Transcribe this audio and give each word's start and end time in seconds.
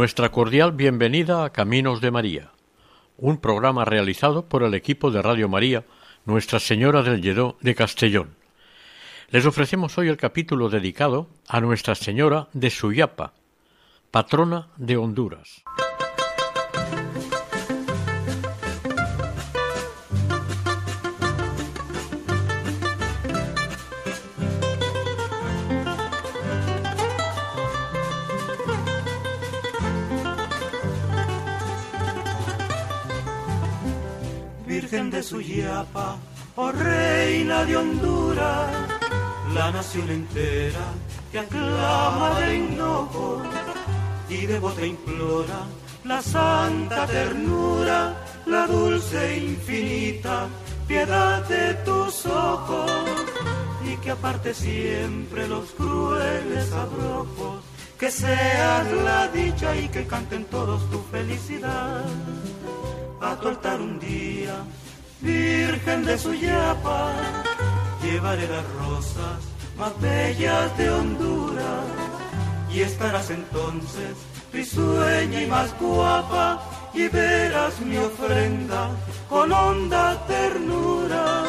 Nuestra 0.00 0.30
cordial 0.30 0.72
bienvenida 0.72 1.44
a 1.44 1.50
Caminos 1.50 2.00
de 2.00 2.10
María, 2.10 2.52
un 3.18 3.36
programa 3.36 3.84
realizado 3.84 4.48
por 4.48 4.62
el 4.62 4.72
equipo 4.72 5.10
de 5.10 5.20
Radio 5.20 5.46
María 5.46 5.84
Nuestra 6.24 6.58
Señora 6.58 7.02
del 7.02 7.20
Lledó 7.20 7.58
de 7.60 7.74
Castellón. 7.74 8.34
Les 9.28 9.44
ofrecemos 9.44 9.98
hoy 9.98 10.08
el 10.08 10.16
capítulo 10.16 10.70
dedicado 10.70 11.28
a 11.46 11.60
Nuestra 11.60 11.94
Señora 11.94 12.48
de 12.54 12.70
Suyapa, 12.70 13.34
patrona 14.10 14.68
de 14.78 14.96
Honduras. 14.96 15.64
De 35.20 35.26
Suyapa, 35.26 36.16
oh 36.56 36.72
reina 36.72 37.66
de 37.66 37.76
Honduras, 37.76 38.70
la 39.54 39.70
nación 39.70 40.08
entera 40.08 40.86
te 41.30 41.40
aclama 41.40 42.40
de 42.40 42.56
enojo 42.56 43.42
y 44.30 44.46
devota 44.46 44.86
implora 44.86 45.60
la 46.04 46.22
santa 46.22 47.06
ternura, 47.06 48.16
la 48.46 48.66
dulce 48.66 49.18
e 49.34 49.38
infinita 49.50 50.46
piedad 50.88 51.46
de 51.48 51.74
tus 51.84 52.24
ojos 52.24 52.90
y 53.84 53.96
que 53.98 54.12
aparte 54.12 54.54
siempre 54.54 55.46
los 55.48 55.66
crueles 55.72 56.72
abrojos, 56.72 57.60
que 57.98 58.10
seas 58.10 58.86
la 59.04 59.28
dicha 59.28 59.76
y 59.76 59.86
que 59.88 60.06
canten 60.06 60.46
todos 60.46 60.80
tu 60.90 60.98
felicidad. 61.12 62.04
A 63.22 63.36
tu 63.36 63.48
altar 63.48 63.78
un 63.82 63.98
día, 63.98 64.29
Virgen 65.22 66.04
de 66.04 66.16
Suyapa, 66.16 67.12
llevaré 68.02 68.48
las 68.48 68.64
rosas 68.72 69.38
más 69.76 70.00
bellas 70.00 70.76
de 70.78 70.90
Honduras 70.90 71.84
y 72.72 72.80
estarás 72.80 73.28
entonces 73.30 74.16
risueña 74.52 75.42
y 75.42 75.46
más 75.46 75.78
guapa 75.78 76.62
y 76.94 77.08
verás 77.08 77.78
mi 77.80 77.98
ofrenda 77.98 78.90
con 79.28 79.52
honda 79.52 80.26
ternura. 80.26 81.44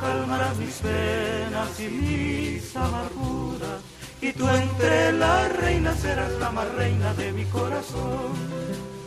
Calmarás 0.00 0.56
mis 0.56 0.74
penas 0.76 1.80
y 1.80 1.88
mis 1.88 2.76
amarguras 2.76 3.80
y 4.20 4.32
tú 4.32 4.48
entre 4.48 5.12
las 5.12 5.56
reinas 5.56 6.00
serás 6.00 6.32
la 6.40 6.50
más 6.50 6.68
reina 6.74 7.14
de 7.14 7.32
mi 7.32 7.44
corazón. 7.44 8.97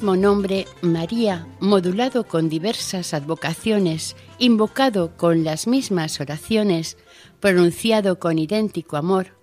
Mismo 0.00 0.16
nombre, 0.16 0.66
María, 0.80 1.46
modulado 1.60 2.26
con 2.26 2.48
diversas 2.48 3.12
advocaciones, 3.12 4.16
invocado 4.38 5.14
con 5.18 5.44
las 5.44 5.66
mismas 5.66 6.22
oraciones, 6.22 6.96
pronunciado 7.38 8.18
con 8.18 8.38
idéntico 8.38 8.96
amor. 8.96 9.36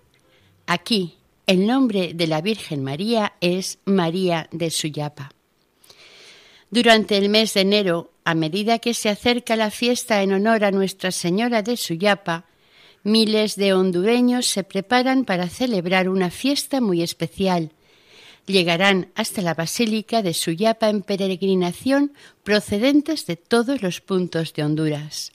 Aquí, 0.66 1.20
el 1.46 1.68
nombre 1.68 2.16
de 2.16 2.26
la 2.26 2.42
Virgen 2.42 2.84
María 2.84 3.34
es 3.40 3.78
María 3.86 4.50
de 4.52 4.72
Suyapa. 4.72 5.30
Durante 6.72 7.18
el 7.18 7.30
mes 7.30 7.54
de 7.54 7.62
enero, 7.62 8.10
a 8.26 8.34
medida 8.34 8.80
que 8.80 8.96
se 8.96 9.10
acerca 9.10 9.56
la 9.56 9.70
fiesta 9.70 10.24
en 10.24 10.34
honor 10.34 10.66
a 10.66 10.72
Nuestra 10.72 11.12
Señora 11.12 11.62
de 11.62 11.78
Suyapa, 11.78 12.46
miles 13.04 13.58
de 13.58 13.76
hondureños 13.76 14.48
se 14.48 14.64
preparan 14.64 15.24
para 15.24 15.50
celebrar 15.50 16.10
una 16.10 16.32
fiesta 16.32 16.82
muy 16.82 17.04
especial, 17.04 17.74
llegarán 18.48 19.12
hasta 19.16 19.42
la 19.42 19.54
Basílica 19.54 20.22
de 20.22 20.34
Suyapa 20.34 20.90
en 20.90 21.04
peregrinación 21.04 22.14
procedentes 22.44 23.26
de 23.26 23.36
todos 23.36 23.82
los 23.82 24.02
puntos 24.02 24.54
de 24.54 24.64
Honduras. 24.64 25.34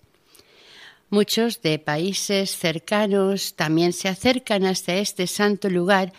Muchos 1.11 1.61
de 1.61 1.79
países 1.79 2.57
cercanos 2.57 3.55
también 3.55 3.93
se 3.93 4.09
acercan 4.09 4.65
hasta 4.65 4.95
este 4.95 5.27
santo 5.27 5.69
lugar 5.69 6.13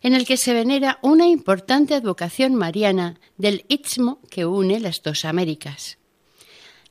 en 0.00 0.14
el 0.14 0.26
que 0.26 0.36
se 0.36 0.54
venera 0.54 1.00
una 1.02 1.26
importante 1.26 1.94
advocación 1.94 2.54
mariana 2.54 3.18
del 3.36 3.64
Istmo 3.68 4.20
que 4.30 4.46
une 4.46 4.78
las 4.78 5.02
dos 5.02 5.24
Américas. 5.24 5.98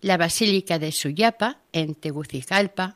La 0.02 0.18
Basílica 0.18 0.78
de 0.78 0.91
Suyapa, 0.91 1.62
en 1.72 1.96
Tegucigalpa, 1.96 2.96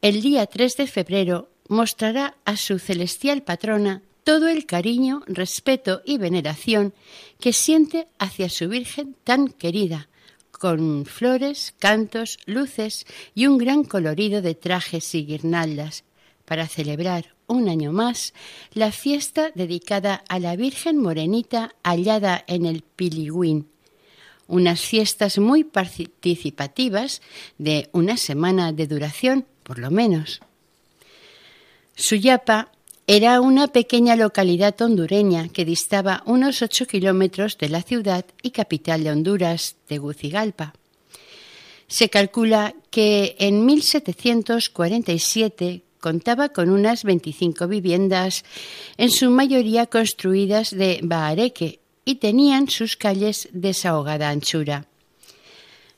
el 0.00 0.22
día 0.22 0.46
3 0.46 0.76
de 0.78 0.86
febrero 0.86 1.50
mostrará 1.68 2.36
a 2.46 2.56
su 2.56 2.78
celestial 2.78 3.42
patrona 3.42 4.02
todo 4.24 4.48
el 4.48 4.66
cariño, 4.66 5.22
respeto 5.26 6.02
y 6.04 6.18
veneración 6.18 6.94
que 7.40 7.52
siente 7.52 8.08
hacia 8.18 8.48
su 8.48 8.68
Virgen 8.68 9.16
tan 9.24 9.48
querida, 9.48 10.08
con 10.50 11.06
flores, 11.06 11.74
cantos, 11.78 12.38
luces 12.46 13.06
y 13.34 13.46
un 13.46 13.58
gran 13.58 13.84
colorido 13.84 14.42
de 14.42 14.54
trajes 14.54 15.14
y 15.14 15.24
guirnaldas, 15.24 16.04
para 16.44 16.68
celebrar 16.68 17.34
un 17.46 17.68
año 17.68 17.92
más 17.92 18.34
la 18.72 18.92
fiesta 18.92 19.50
dedicada 19.54 20.22
a 20.28 20.38
la 20.38 20.56
Virgen 20.56 20.98
Morenita 20.98 21.74
hallada 21.82 22.44
en 22.46 22.66
el 22.66 22.82
Piligüín. 22.82 23.68
Unas 24.46 24.80
fiestas 24.80 25.38
muy 25.38 25.64
participativas 25.64 27.22
de 27.58 27.88
una 27.92 28.16
semana 28.16 28.72
de 28.72 28.86
duración, 28.86 29.46
por 29.62 29.78
lo 29.78 29.90
menos. 29.90 30.40
Suyapa 31.94 32.72
era 33.06 33.40
una 33.40 33.68
pequeña 33.68 34.16
localidad 34.16 34.78
hondureña 34.80 35.48
que 35.48 35.64
distaba 35.64 36.22
unos 36.26 36.60
ocho 36.62 36.86
kilómetros 36.86 37.58
de 37.58 37.68
la 37.68 37.82
ciudad 37.82 38.24
y 38.42 38.50
capital 38.50 39.02
de 39.02 39.10
Honduras, 39.10 39.74
Tegucigalpa. 39.86 40.74
Se 41.88 42.08
calcula 42.08 42.76
que 42.90 43.34
en 43.38 43.66
1747 43.66 45.82
contaba 45.98 46.50
con 46.50 46.70
unas 46.70 47.02
25 47.04 47.66
viviendas, 47.68 48.44
en 48.96 49.10
su 49.10 49.30
mayoría 49.30 49.86
construidas 49.86 50.70
de 50.70 51.00
bahareque, 51.02 51.80
y 52.04 52.16
tenían 52.16 52.68
sus 52.68 52.96
calles 52.96 53.48
desahogada 53.52 54.28
anchura. 54.30 54.86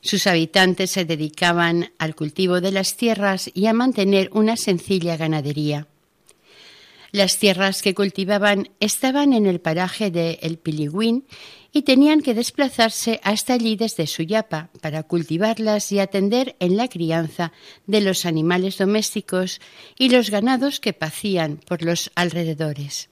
Sus 0.01 0.27
habitantes 0.27 0.91
se 0.91 1.05
dedicaban 1.05 1.91
al 1.97 2.13
cultivo 2.15 2.61
de 2.61 2.71
las 2.71 2.95
tierras 2.95 3.49
y 3.53 3.65
a 3.65 3.73
mantener 3.73 4.29
una 4.33 4.55
sencilla 4.55 5.17
ganadería. 5.17 5.87
Las 7.15 7.37
tierras 7.37 7.81
que 7.81 7.95
cultivaban 7.95 8.71
estaban 8.81 9.31
en 9.31 9.45
el 9.45 9.61
paraje 9.61 10.11
de 10.11 10.37
El 10.41 10.57
Piligüín 10.57 11.25
y 11.71 11.83
tenían 11.83 12.19
que 12.19 12.33
desplazarse 12.33 13.21
hasta 13.23 13.53
allí 13.53 13.77
desde 13.77 14.05
Suyapa 14.05 14.69
para 14.81 15.03
cultivarlas 15.03 15.93
y 15.93 15.99
atender 15.99 16.57
en 16.59 16.75
la 16.75 16.89
crianza 16.89 17.53
de 17.87 18.01
los 18.01 18.25
animales 18.25 18.79
domésticos 18.79 19.61
y 19.97 20.09
los 20.09 20.29
ganados 20.29 20.81
que 20.81 20.91
pacían 20.91 21.61
por 21.65 21.83
los 21.83 22.11
alrededores. 22.15 23.07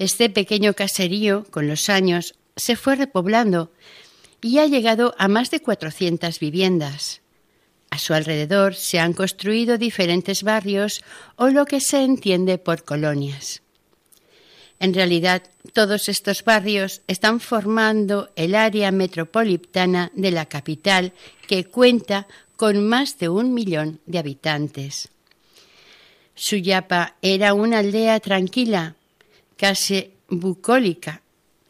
Este 0.00 0.28
pequeño 0.28 0.74
caserío, 0.74 1.44
con 1.52 1.68
los 1.68 1.88
años, 1.88 2.34
se 2.56 2.74
fue 2.74 2.96
repoblando 2.96 3.70
y 4.40 4.58
ha 4.58 4.66
llegado 4.66 5.14
a 5.18 5.28
más 5.28 5.52
de 5.52 5.60
400 5.60 6.40
viviendas. 6.40 7.21
A 7.92 7.98
su 7.98 8.14
alrededor 8.14 8.74
se 8.74 8.98
han 9.00 9.12
construido 9.12 9.76
diferentes 9.76 10.44
barrios 10.44 11.04
o 11.36 11.48
lo 11.48 11.66
que 11.66 11.78
se 11.78 12.02
entiende 12.02 12.56
por 12.56 12.84
colonias. 12.84 13.60
En 14.80 14.94
realidad, 14.94 15.42
todos 15.74 16.08
estos 16.08 16.42
barrios 16.42 17.02
están 17.06 17.38
formando 17.38 18.30
el 18.34 18.54
área 18.54 18.90
metropolitana 18.92 20.10
de 20.14 20.30
la 20.30 20.46
capital, 20.46 21.12
que 21.46 21.66
cuenta 21.66 22.26
con 22.56 22.88
más 22.88 23.18
de 23.18 23.28
un 23.28 23.52
millón 23.52 24.00
de 24.06 24.20
habitantes. 24.20 25.10
Suyapa 26.34 27.16
era 27.20 27.52
una 27.52 27.80
aldea 27.80 28.20
tranquila, 28.20 28.96
casi 29.58 30.12
bucólica, 30.30 31.20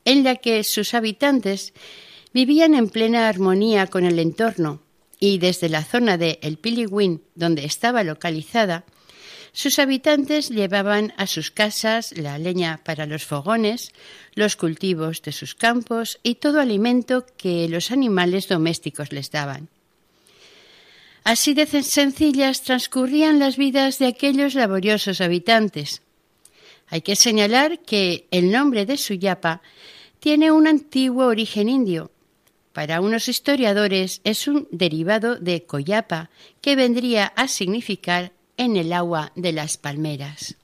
en 0.05 0.23
la 0.23 0.37
que 0.37 0.63
sus 0.63 0.95
habitantes 0.95 1.73
vivían 2.33 2.75
en 2.75 2.91
plena 2.91 3.29
armonía 3.29 3.89
con 3.89 4.05
el 4.05 4.21
entorno 4.21 4.82
y 5.23 5.39
desde 5.39 5.69
la 5.69 5.85
zona 5.85 6.19
de 6.19 6.41
El 6.43 6.59
Piliwin, 6.59 7.23
donde 7.37 7.65
estaba 7.65 8.03
localizada, 8.03 8.83
sus 9.53 9.79
habitantes 9.79 10.49
llevaban 10.49 11.15
a 11.17 11.29
sus 11.29 11.53
casas 11.53 12.13
la 12.17 12.39
leña 12.39 12.81
para 12.83 13.07
los 13.07 13.25
fogones, 13.25 13.93
los 14.35 14.57
cultivos 14.57 15.23
de 15.23 15.31
sus 15.31 15.55
campos 15.55 16.19
y 16.25 16.35
todo 16.35 16.59
alimento 16.59 17.25
que 17.37 17.69
los 17.69 17.93
animales 17.93 18.49
domésticos 18.49 19.13
les 19.13 19.31
daban. 19.31 19.69
Así 21.23 21.55
de 21.55 21.67
sencillas 21.67 22.63
transcurrían 22.63 23.39
las 23.39 23.57
vidas 23.57 24.01
de 24.01 24.09
aquellos 24.09 24.57
laboriosos 24.57 25.21
habitantes. 25.21 26.03
Hay 26.89 27.03
que 27.03 27.15
señalar 27.15 27.79
que 27.79 28.27
el 28.33 28.51
nombre 28.51 28.87
de 28.87 28.97
Suyapa 28.97 29.63
tiene 30.19 30.51
un 30.51 30.67
antiguo 30.67 31.27
origen 31.27 31.69
indio. 31.69 32.12
Para 32.73 33.01
unos 33.01 33.29
historiadores 33.29 34.21
es 34.25 34.49
un 34.49 34.67
derivado 34.71 35.37
de 35.37 35.65
Coyapa, 35.65 36.31
que 36.61 36.77
vendría 36.77 37.27
a 37.37 37.49
significar 37.49 38.33
en 38.57 38.77
el 38.77 38.93
agua 38.93 39.33
de 39.35 39.53
las 39.53 39.77
palmeras. 39.77 40.57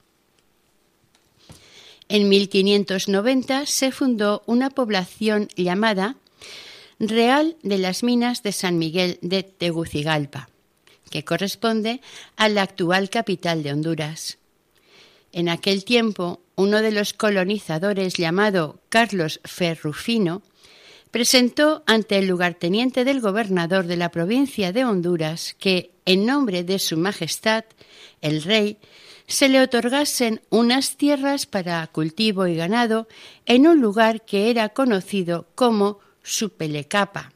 En 2.07 2.27
1590 2.27 3.67
se 3.67 3.91
fundó 3.91 4.41
una 4.47 4.71
población 4.71 5.47
llamada 5.55 6.15
Real 6.99 7.55
de 7.61 7.77
las 7.77 8.01
Minas 8.03 8.41
de 8.41 8.51
San 8.51 8.79
Miguel 8.79 9.19
de 9.21 9.43
Tegucigalpa, 9.43 10.49
que 11.11 11.23
corresponde 11.23 12.01
a 12.35 12.49
la 12.49 12.63
actual 12.63 13.11
capital 13.11 13.61
de 13.61 13.71
Honduras. 13.71 14.39
En 15.31 15.47
aquel 15.47 15.85
tiempo, 15.85 16.41
uno 16.55 16.81
de 16.81 16.91
los 16.91 17.13
colonizadores 17.13 18.15
llamado 18.15 18.81
Carlos 18.89 19.39
Ferrufino 19.43 20.41
presentó 21.11 21.83
ante 21.85 22.17
el 22.17 22.27
lugarteniente 22.27 23.03
del 23.03 23.21
gobernador 23.21 23.85
de 23.85 23.97
la 23.97 24.09
provincia 24.09 24.71
de 24.71 24.85
Honduras 24.85 25.55
que, 25.59 25.91
en 26.05 26.25
nombre 26.25 26.63
de 26.63 26.79
Su 26.79 26.97
Majestad, 26.97 27.65
el 28.21 28.43
Rey, 28.43 28.77
se 29.27 29.47
le 29.47 29.61
otorgasen 29.61 30.41
unas 30.49 30.97
tierras 30.97 31.45
para 31.45 31.85
cultivo 31.87 32.47
y 32.47 32.55
ganado 32.55 33.07
en 33.45 33.67
un 33.67 33.79
lugar 33.79 34.25
que 34.25 34.49
era 34.49 34.69
conocido 34.69 35.47
como 35.55 35.99
Supelecapa, 36.23 37.31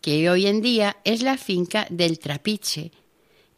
que 0.00 0.28
hoy 0.28 0.46
en 0.46 0.60
día 0.60 0.98
es 1.04 1.22
la 1.22 1.38
finca 1.38 1.86
del 1.88 2.18
Trapiche. 2.18 2.92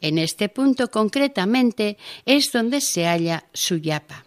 En 0.01 0.19
este 0.19 0.49
punto 0.49 0.91
concretamente 0.91 1.97
es 2.27 2.53
donde 2.53 2.81
se 2.81 3.07
halla 3.07 3.47
Suyapa. 3.53 4.24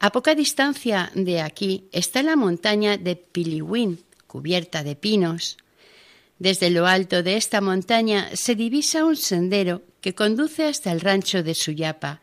A 0.00 0.10
poca 0.10 0.36
distancia 0.36 1.10
de 1.14 1.40
aquí 1.40 1.88
está 1.90 2.22
la 2.22 2.36
montaña 2.36 2.96
de 2.96 3.16
Piliwin, 3.16 4.04
cubierta 4.28 4.84
de 4.84 4.94
pinos. 4.94 5.56
Desde 6.38 6.70
lo 6.70 6.86
alto 6.86 7.24
de 7.24 7.36
esta 7.36 7.60
montaña 7.60 8.30
se 8.34 8.54
divisa 8.54 9.04
un 9.04 9.16
sendero 9.16 9.82
que 10.00 10.14
conduce 10.14 10.66
hasta 10.66 10.92
el 10.92 11.00
rancho 11.00 11.42
de 11.42 11.54
Suyapa. 11.54 12.20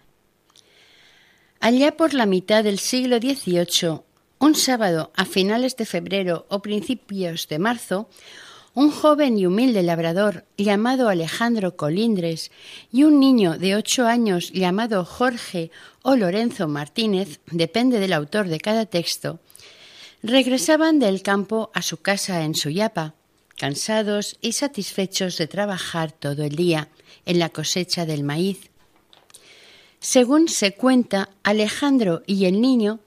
Allá 1.59 1.97
por 1.97 2.13
la 2.13 2.25
mitad 2.25 2.63
del 2.63 2.79
siglo 2.79 3.17
XVIII, 3.17 4.01
un 4.39 4.55
sábado 4.55 5.11
a 5.15 5.25
finales 5.25 5.75
de 5.75 5.85
febrero 5.85 6.45
o 6.47 6.61
principios 6.61 7.49
de 7.49 7.59
marzo, 7.59 8.09
un 8.75 8.91
joven 8.91 9.37
y 9.37 9.45
humilde 9.45 9.83
labrador 9.83 10.45
llamado 10.57 11.07
Alejandro 11.07 11.77
Colindres 11.77 12.51
y 12.91 13.03
un 13.03 13.21
niño 13.21 13.57
de 13.57 13.75
ocho 13.75 14.05
años 14.05 14.51
llamado 14.51 15.05
Jorge 15.05 15.71
o 16.03 16.17
Lorenzo 16.17 16.67
Martínez, 16.67 17.39
depende 17.49 17.99
del 17.99 18.11
autor 18.11 18.49
de 18.49 18.59
cada 18.59 18.85
texto, 18.85 19.39
regresaban 20.21 20.99
del 20.99 21.21
campo 21.21 21.71
a 21.73 21.81
su 21.81 21.97
casa 21.97 22.43
en 22.43 22.53
Suyapa, 22.53 23.15
cansados 23.57 24.37
y 24.41 24.51
satisfechos 24.51 25.37
de 25.37 25.47
trabajar 25.47 26.11
todo 26.11 26.43
el 26.43 26.57
día 26.57 26.89
en 27.25 27.39
la 27.39 27.49
cosecha 27.49 28.05
del 28.05 28.23
maíz. 28.23 28.69
Según 30.01 30.49
se 30.49 30.73
cuenta, 30.73 31.29
Alejandro 31.43 32.23
y 32.27 32.43
el 32.43 32.59
niño 32.59 32.99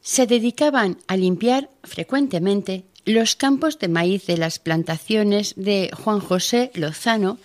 se 0.00 0.26
dedicaban 0.26 0.98
a 1.06 1.18
limpiar 1.18 1.70
frecuentemente 1.84 2.86
los 3.04 3.36
campos 3.36 3.78
de 3.78 3.88
maíz 3.88 4.26
de 4.26 4.36
las 4.36 4.58
plantaciones 4.58 5.54
de 5.56 5.90
Juan 5.92 6.20
José 6.20 6.70
Lozano 6.74 7.38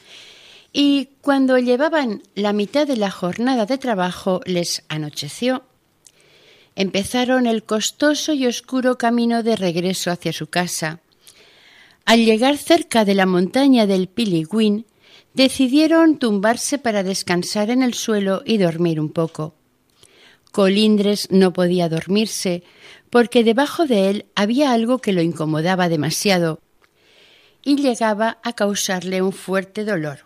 y 0.74 1.10
cuando 1.22 1.58
llevaban 1.58 2.22
la 2.36 2.54
mitad 2.54 2.86
de 2.86 2.98
la 2.98 3.10
jornada 3.10 3.66
de 3.66 3.78
trabajo 3.78 4.42
les 4.46 4.84
anocheció. 4.90 5.64
Empezaron 6.76 7.48
el 7.48 7.64
costoso 7.64 8.34
y 8.34 8.46
oscuro 8.46 8.98
camino 8.98 9.42
de 9.42 9.56
regreso 9.56 10.12
hacia 10.12 10.32
su 10.32 10.48
casa. 10.48 11.00
Al 12.06 12.24
llegar 12.24 12.58
cerca 12.58 13.04
de 13.04 13.16
la 13.16 13.26
montaña 13.26 13.88
del 13.88 14.08
Piligüín, 14.08 14.86
decidieron 15.34 16.20
tumbarse 16.20 16.78
para 16.78 17.04
descansar 17.04 17.70
en 17.70 17.82
el 17.82 17.94
suelo 17.94 18.44
y 18.46 18.58
dormir 18.58 19.00
un 19.00 19.10
poco. 19.10 19.56
Colindres 20.52 21.30
no 21.32 21.54
podía 21.54 21.90
dormirse, 21.90 22.64
porque 23.10 23.44
debajo 23.44 23.86
de 23.86 24.10
él 24.10 24.26
había 24.36 24.72
algo 24.72 25.00
que 25.00 25.14
lo 25.14 25.22
incomodaba 25.22 25.90
demasiado 25.90 26.60
y 27.64 27.78
llegaba 27.78 28.38
a 28.44 28.54
causarle 28.54 29.22
un 29.22 29.34
fuerte 29.34 29.84
dolor. 29.84 30.20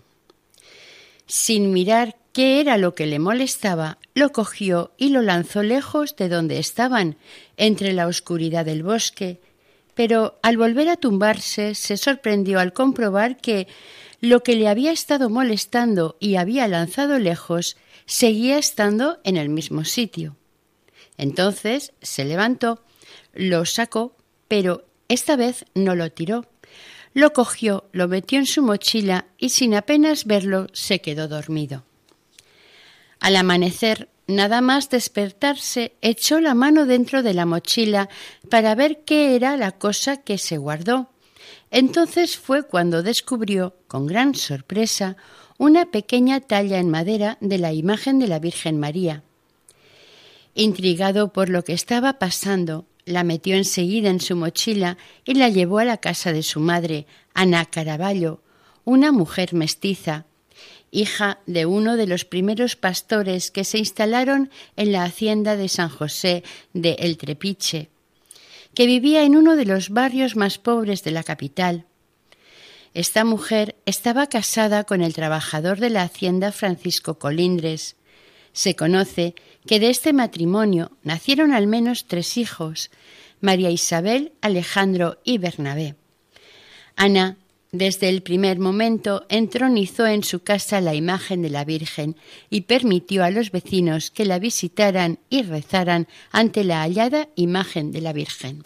Sin 1.25 1.71
mirar 1.71 2.17
qué 2.33 2.59
era 2.59 2.77
lo 2.77 2.93
que 2.93 3.05
le 3.05 3.19
molestaba, 3.19 3.97
lo 4.13 4.31
cogió 4.31 4.91
y 4.97 5.09
lo 5.09 5.21
lanzó 5.21 5.63
lejos 5.63 6.15
de 6.15 6.29
donde 6.29 6.59
estaban, 6.59 7.17
entre 7.57 7.93
la 7.93 8.07
oscuridad 8.07 8.65
del 8.65 8.83
bosque, 8.83 9.39
pero 9.95 10.39
al 10.41 10.57
volver 10.57 10.89
a 10.89 10.97
tumbarse 10.97 11.75
se 11.75 11.97
sorprendió 11.97 12.59
al 12.59 12.73
comprobar 12.73 13.37
que 13.37 13.67
lo 14.19 14.43
que 14.43 14.55
le 14.55 14.67
había 14.67 14.91
estado 14.91 15.29
molestando 15.29 16.17
y 16.19 16.35
había 16.35 16.67
lanzado 16.67 17.17
lejos 17.17 17.75
seguía 18.05 18.57
estando 18.57 19.19
en 19.23 19.37
el 19.37 19.49
mismo 19.49 19.83
sitio. 19.83 20.35
Entonces 21.21 21.93
se 22.01 22.25
levantó, 22.25 22.81
lo 23.33 23.63
sacó, 23.65 24.17
pero 24.47 24.85
esta 25.07 25.35
vez 25.35 25.65
no 25.75 25.93
lo 25.93 26.11
tiró. 26.11 26.47
Lo 27.13 27.31
cogió, 27.31 27.85
lo 27.91 28.07
metió 28.07 28.39
en 28.39 28.47
su 28.47 28.63
mochila 28.63 29.27
y 29.37 29.49
sin 29.49 29.75
apenas 29.75 30.25
verlo 30.25 30.65
se 30.73 30.99
quedó 30.99 31.27
dormido. 31.27 31.85
Al 33.19 33.35
amanecer, 33.35 34.09
nada 34.25 34.61
más 34.61 34.89
despertarse, 34.89 35.93
echó 36.01 36.39
la 36.41 36.55
mano 36.55 36.87
dentro 36.87 37.21
de 37.21 37.35
la 37.35 37.45
mochila 37.45 38.09
para 38.49 38.73
ver 38.73 39.03
qué 39.05 39.35
era 39.35 39.57
la 39.57 39.73
cosa 39.73 40.17
que 40.17 40.39
se 40.39 40.57
guardó. 40.57 41.11
Entonces 41.69 42.35
fue 42.35 42.63
cuando 42.63 43.03
descubrió, 43.03 43.75
con 43.87 44.07
gran 44.07 44.33
sorpresa, 44.33 45.17
una 45.59 45.91
pequeña 45.91 46.39
talla 46.39 46.79
en 46.79 46.89
madera 46.89 47.37
de 47.41 47.59
la 47.59 47.73
imagen 47.73 48.17
de 48.17 48.27
la 48.27 48.39
Virgen 48.39 48.79
María. 48.79 49.23
Intrigado 50.53 51.31
por 51.31 51.49
lo 51.49 51.63
que 51.63 51.73
estaba 51.73 52.19
pasando, 52.19 52.85
la 53.05 53.23
metió 53.23 53.55
enseguida 53.55 54.09
en 54.09 54.19
su 54.19 54.35
mochila 54.35 54.97
y 55.25 55.35
la 55.35 55.49
llevó 55.49 55.79
a 55.79 55.85
la 55.85 55.97
casa 55.97 56.33
de 56.33 56.43
su 56.43 56.59
madre, 56.59 57.07
Ana 57.33 57.65
Caraballo, 57.65 58.41
una 58.83 59.11
mujer 59.11 59.53
mestiza, 59.53 60.25
hija 60.91 61.39
de 61.45 61.65
uno 61.65 61.95
de 61.95 62.05
los 62.05 62.25
primeros 62.25 62.75
pastores 62.75 63.49
que 63.49 63.63
se 63.63 63.77
instalaron 63.77 64.51
en 64.75 64.91
la 64.91 65.03
hacienda 65.03 65.55
de 65.55 65.69
San 65.69 65.89
José 65.89 66.43
de 66.73 66.93
El 66.99 67.17
Trepiche, 67.17 67.89
que 68.73 68.85
vivía 68.85 69.23
en 69.23 69.37
uno 69.37 69.55
de 69.55 69.65
los 69.65 69.89
barrios 69.89 70.35
más 70.35 70.57
pobres 70.57 71.03
de 71.03 71.11
la 71.11 71.23
capital. 71.23 71.85
Esta 72.93 73.23
mujer 73.23 73.77
estaba 73.85 74.27
casada 74.27 74.83
con 74.83 75.01
el 75.01 75.13
trabajador 75.13 75.79
de 75.79 75.89
la 75.89 76.03
hacienda 76.03 76.51
Francisco 76.51 77.17
Colindres. 77.17 77.95
Se 78.51 78.75
conoce 78.75 79.33
que 79.65 79.79
de 79.79 79.89
este 79.89 80.13
matrimonio 80.13 80.91
nacieron 81.03 81.53
al 81.53 81.67
menos 81.67 82.05
tres 82.07 82.37
hijos, 82.37 82.91
María 83.39 83.69
Isabel, 83.69 84.33
Alejandro 84.41 85.19
y 85.23 85.37
Bernabé. 85.37 85.95
Ana, 86.95 87.37
desde 87.71 88.09
el 88.09 88.21
primer 88.21 88.59
momento, 88.59 89.25
entronizó 89.29 90.05
en 90.05 90.23
su 90.23 90.41
casa 90.43 90.81
la 90.81 90.93
imagen 90.93 91.41
de 91.41 91.49
la 91.49 91.63
Virgen 91.63 92.17
y 92.49 92.61
permitió 92.61 93.23
a 93.23 93.31
los 93.31 93.51
vecinos 93.51 94.11
que 94.11 94.25
la 94.25 94.39
visitaran 94.39 95.19
y 95.29 95.43
rezaran 95.43 96.07
ante 96.31 96.63
la 96.63 96.81
hallada 96.81 97.29
imagen 97.35 97.91
de 97.91 98.01
la 98.01 98.13
Virgen. 98.13 98.61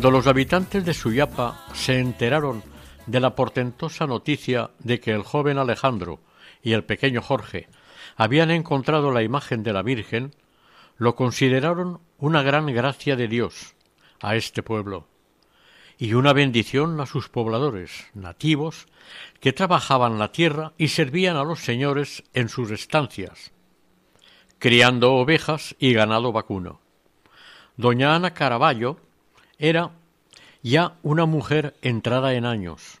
Cuando 0.00 0.16
los 0.16 0.28
habitantes 0.28 0.82
de 0.86 0.94
Suyapa 0.94 1.62
se 1.74 1.98
enteraron 1.98 2.62
de 3.04 3.20
la 3.20 3.34
portentosa 3.34 4.06
noticia 4.06 4.70
de 4.78 4.98
que 4.98 5.10
el 5.10 5.22
joven 5.22 5.58
Alejandro 5.58 6.20
y 6.62 6.72
el 6.72 6.84
pequeño 6.84 7.20
Jorge 7.20 7.68
habían 8.16 8.50
encontrado 8.50 9.12
la 9.12 9.22
imagen 9.22 9.62
de 9.62 9.74
la 9.74 9.82
Virgen, 9.82 10.34
lo 10.96 11.16
consideraron 11.16 12.00
una 12.16 12.40
gran 12.42 12.64
gracia 12.68 13.14
de 13.14 13.28
Dios 13.28 13.74
a 14.22 14.36
este 14.36 14.62
pueblo 14.62 15.06
y 15.98 16.14
una 16.14 16.32
bendición 16.32 16.98
a 16.98 17.04
sus 17.04 17.28
pobladores 17.28 18.06
nativos 18.14 18.86
que 19.38 19.52
trabajaban 19.52 20.18
la 20.18 20.32
tierra 20.32 20.72
y 20.78 20.88
servían 20.88 21.36
a 21.36 21.44
los 21.44 21.60
señores 21.60 22.24
en 22.32 22.48
sus 22.48 22.70
estancias, 22.70 23.52
criando 24.58 25.12
ovejas 25.12 25.76
y 25.78 25.92
ganado 25.92 26.32
vacuno. 26.32 26.80
Doña 27.76 28.14
Ana 28.14 28.32
Caraballo 28.32 29.09
era 29.60 29.92
ya 30.62 30.96
una 31.02 31.26
mujer 31.26 31.76
entrada 31.82 32.34
en 32.34 32.44
años. 32.44 32.98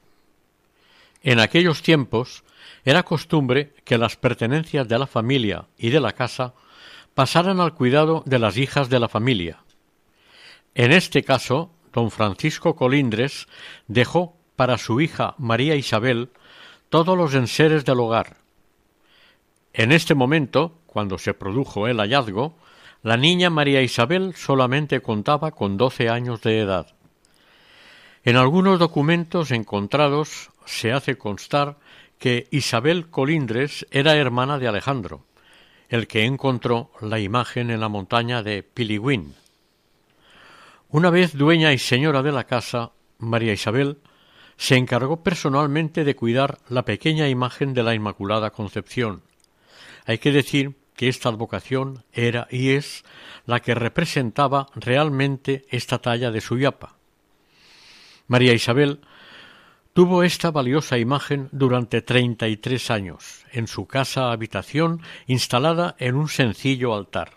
En 1.22 1.40
aquellos 1.40 1.82
tiempos 1.82 2.44
era 2.84 3.02
costumbre 3.02 3.74
que 3.84 3.98
las 3.98 4.16
pertenencias 4.16 4.86
de 4.86 4.98
la 4.98 5.06
familia 5.06 5.66
y 5.76 5.90
de 5.90 6.00
la 6.00 6.12
casa 6.12 6.54
pasaran 7.14 7.60
al 7.60 7.74
cuidado 7.74 8.22
de 8.26 8.38
las 8.38 8.56
hijas 8.56 8.88
de 8.88 9.00
la 9.00 9.08
familia. 9.08 9.58
En 10.74 10.92
este 10.92 11.24
caso, 11.24 11.70
don 11.92 12.10
Francisco 12.10 12.76
Colindres 12.76 13.48
dejó 13.88 14.36
para 14.56 14.78
su 14.78 15.00
hija 15.00 15.34
María 15.38 15.74
Isabel 15.74 16.30
todos 16.88 17.16
los 17.16 17.34
enseres 17.34 17.84
del 17.84 18.00
hogar. 18.00 18.36
En 19.72 19.92
este 19.92 20.14
momento, 20.14 20.78
cuando 20.86 21.18
se 21.18 21.34
produjo 21.34 21.88
el 21.88 21.98
hallazgo, 21.98 22.56
la 23.02 23.16
niña 23.16 23.50
María 23.50 23.82
Isabel 23.82 24.34
solamente 24.34 25.00
contaba 25.00 25.52
con 25.52 25.76
doce 25.76 26.08
años 26.08 26.42
de 26.42 26.60
edad. 26.60 26.94
En 28.24 28.36
algunos 28.36 28.78
documentos 28.78 29.50
encontrados 29.50 30.50
se 30.66 30.92
hace 30.92 31.16
constar 31.16 31.78
que 32.18 32.46
Isabel 32.50 33.08
Colindres 33.08 33.86
era 33.90 34.16
hermana 34.16 34.58
de 34.58 34.68
Alejandro, 34.68 35.24
el 35.88 36.06
que 36.06 36.24
encontró 36.24 36.90
la 37.00 37.18
imagen 37.18 37.70
en 37.70 37.80
la 37.80 37.88
montaña 37.88 38.42
de 38.42 38.62
Piligüín. 38.62 39.34
Una 40.90 41.08
vez 41.08 41.36
dueña 41.36 41.72
y 41.72 41.78
señora 41.78 42.22
de 42.22 42.32
la 42.32 42.44
casa, 42.44 42.92
María 43.18 43.54
Isabel 43.54 43.98
se 44.58 44.76
encargó 44.76 45.22
personalmente 45.22 46.04
de 46.04 46.14
cuidar 46.14 46.58
la 46.68 46.84
pequeña 46.84 47.28
imagen 47.28 47.72
de 47.72 47.82
la 47.82 47.94
Inmaculada 47.94 48.50
Concepción. 48.50 49.22
Hay 50.04 50.18
que 50.18 50.32
decir 50.32 50.74
que 51.00 51.08
esta 51.08 51.30
advocación 51.30 52.04
era 52.12 52.46
y 52.50 52.72
es 52.72 53.06
la 53.46 53.60
que 53.60 53.74
representaba 53.74 54.66
realmente 54.74 55.64
esta 55.70 55.96
talla 55.96 56.30
de 56.30 56.42
Suyapa. 56.42 56.98
María 58.26 58.52
Isabel 58.52 59.00
tuvo 59.94 60.24
esta 60.24 60.50
valiosa 60.50 60.98
imagen 60.98 61.48
durante 61.52 62.02
treinta 62.02 62.48
y 62.48 62.58
tres 62.58 62.90
años 62.90 63.46
en 63.50 63.66
su 63.66 63.86
casa 63.86 64.30
habitación 64.30 65.00
instalada 65.26 65.96
en 65.98 66.16
un 66.16 66.28
sencillo 66.28 66.94
altar. 66.94 67.30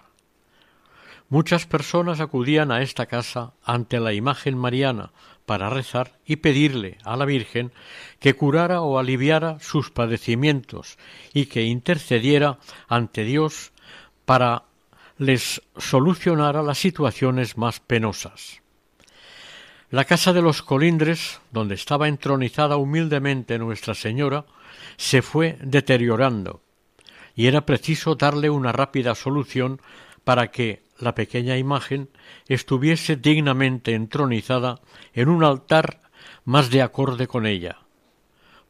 Muchas 1.29 1.65
personas 1.65 2.19
acudían 2.19 2.69
a 2.69 2.81
esta 2.81 3.05
casa 3.05 3.53
ante 3.63 4.01
la 4.01 4.11
imagen 4.11 4.57
mariana 4.57 5.13
para 5.45 5.69
rezar 5.69 6.19
y 6.25 6.37
pedirle 6.37 6.97
a 7.03 7.17
la 7.17 7.25
Virgen 7.25 7.71
que 8.19 8.33
curara 8.33 8.81
o 8.81 8.99
aliviara 8.99 9.59
sus 9.59 9.91
padecimientos 9.91 10.97
y 11.33 11.47
que 11.47 11.63
intercediera 11.63 12.59
ante 12.87 13.23
Dios 13.23 13.71
para 14.25 14.63
les 15.17 15.61
solucionara 15.77 16.63
las 16.63 16.77
situaciones 16.77 17.57
más 17.57 17.79
penosas. 17.79 18.61
La 19.89 20.05
casa 20.05 20.33
de 20.33 20.41
los 20.41 20.63
colindres, 20.63 21.39
donde 21.51 21.75
estaba 21.75 22.07
entronizada 22.07 22.77
humildemente 22.77 23.59
Nuestra 23.59 23.93
Señora, 23.93 24.45
se 24.97 25.21
fue 25.21 25.57
deteriorando, 25.61 26.61
y 27.35 27.45
era 27.47 27.65
preciso 27.65 28.15
darle 28.15 28.49
una 28.49 28.71
rápida 28.71 29.13
solución 29.13 29.79
para 30.23 30.49
que 30.49 30.81
la 31.03 31.15
pequeña 31.15 31.57
imagen 31.57 32.09
estuviese 32.47 33.15
dignamente 33.15 33.93
entronizada 33.93 34.79
en 35.13 35.29
un 35.29 35.43
altar 35.43 36.01
más 36.45 36.69
de 36.69 36.81
acorde 36.81 37.27
con 37.27 37.45
ella. 37.45 37.79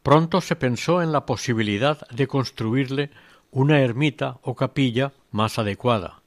Pronto 0.02 0.40
se 0.40 0.56
pensó 0.56 1.00
en 1.02 1.12
la 1.12 1.24
posibilidad 1.24 2.06
de 2.10 2.26
construirle 2.26 3.10
una 3.50 3.80
ermita 3.80 4.38
o 4.42 4.54
capilla 4.54 5.12
más 5.30 5.58
adecuada. 5.58 6.22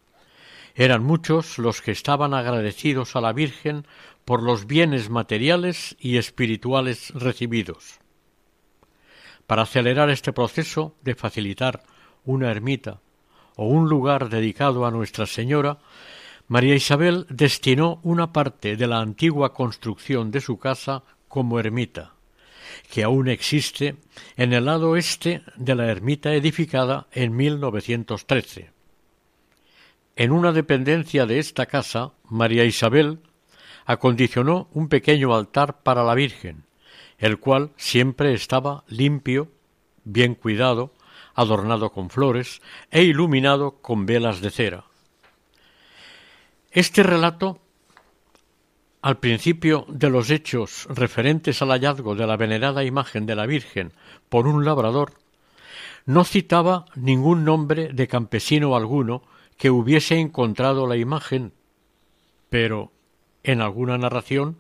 Eran 0.74 1.04
muchos 1.04 1.58
los 1.58 1.82
que 1.82 1.92
estaban 1.92 2.34
agradecidos 2.34 3.16
a 3.16 3.22
la 3.22 3.34
Virgen 3.34 3.86
por 4.26 4.44
los 4.44 4.68
bienes 4.68 5.10
materiales 5.10 5.96
y 6.00 6.18
espirituales 6.18 7.12
recibidos. 7.14 8.00
Para 9.46 9.64
acelerar 9.64 10.10
este 10.10 10.34
proceso 10.34 10.96
de 11.02 11.16
facilitar 11.16 11.84
una 12.26 12.52
ermita 12.52 13.00
o 13.58 13.66
un 13.66 13.90
lugar 13.90 14.30
dedicado 14.30 14.86
a 14.86 14.92
Nuestra 14.92 15.26
Señora, 15.26 15.80
María 16.48 16.76
Isabel 16.76 17.26
destinó 17.30 18.00
una 18.04 18.32
parte 18.32 18.78
de 18.78 18.88
la 18.88 19.00
antigua 19.00 19.54
construcción 19.54 20.32
de 20.32 20.40
su 20.40 20.58
casa 20.58 21.04
como 21.28 21.60
ermita, 21.60 22.14
que 22.90 23.04
aún 23.04 23.28
existe 23.28 23.98
en 24.38 24.54
el 24.54 24.66
lado 24.66 24.96
este 24.96 25.42
de 25.58 25.76
la 25.76 25.88
ermita 25.88 26.34
edificada 26.34 27.08
en 27.12 27.36
1913. 27.36 28.72
En 30.16 30.32
una 30.32 30.52
dependencia 30.52 31.26
de 31.26 31.40
esta 31.40 31.66
casa, 31.66 32.14
María 32.30 32.64
Isabel 32.64 33.20
acondicionó 33.86 34.70
un 34.74 34.88
pequeño 34.88 35.36
altar 35.36 35.82
para 35.82 36.04
la 36.04 36.16
Virgen, 36.16 36.66
el 37.18 37.40
cual 37.40 37.72
siempre 37.76 38.34
estaba 38.34 38.84
limpio, 38.88 39.52
bien 40.04 40.36
cuidado, 40.36 40.94
adornado 41.38 41.92
con 41.92 42.10
flores 42.10 42.62
e 42.90 43.04
iluminado 43.04 43.78
con 43.80 44.06
velas 44.06 44.42
de 44.42 44.50
cera. 44.50 44.84
Este 46.72 47.04
relato, 47.04 47.62
al 49.02 49.20
principio 49.20 49.86
de 49.88 50.10
los 50.10 50.32
hechos 50.32 50.88
referentes 50.90 51.62
al 51.62 51.70
hallazgo 51.70 52.16
de 52.16 52.26
la 52.26 52.38
venerada 52.38 52.84
imagen 52.84 53.28
de 53.28 53.36
la 53.36 53.46
Virgen 53.46 53.94
por 54.30 54.48
un 54.48 54.66
labrador, 54.66 55.14
no 56.06 56.26
citaba 56.26 56.86
ningún 56.96 57.46
nombre 57.46 57.94
de 57.94 58.08
campesino 58.08 58.76
alguno 58.76 59.22
que 59.58 59.70
hubiese 59.70 60.20
encontrado 60.20 60.88
la 60.88 60.98
imagen, 60.98 61.54
pero 62.50 62.92
en 63.48 63.62
alguna 63.62 63.98
narración 63.98 64.58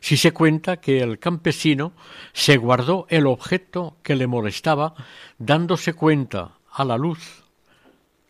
si 0.00 0.16
se 0.16 0.32
cuenta 0.32 0.80
que 0.80 1.00
el 1.00 1.18
campesino 1.18 1.92
se 2.32 2.56
guardó 2.56 3.06
el 3.10 3.26
objeto 3.26 3.96
que 4.02 4.14
le 4.14 4.26
molestaba, 4.26 4.94
dándose 5.38 5.92
cuenta 5.92 6.52
a 6.70 6.84
la 6.84 6.96
luz 6.96 7.42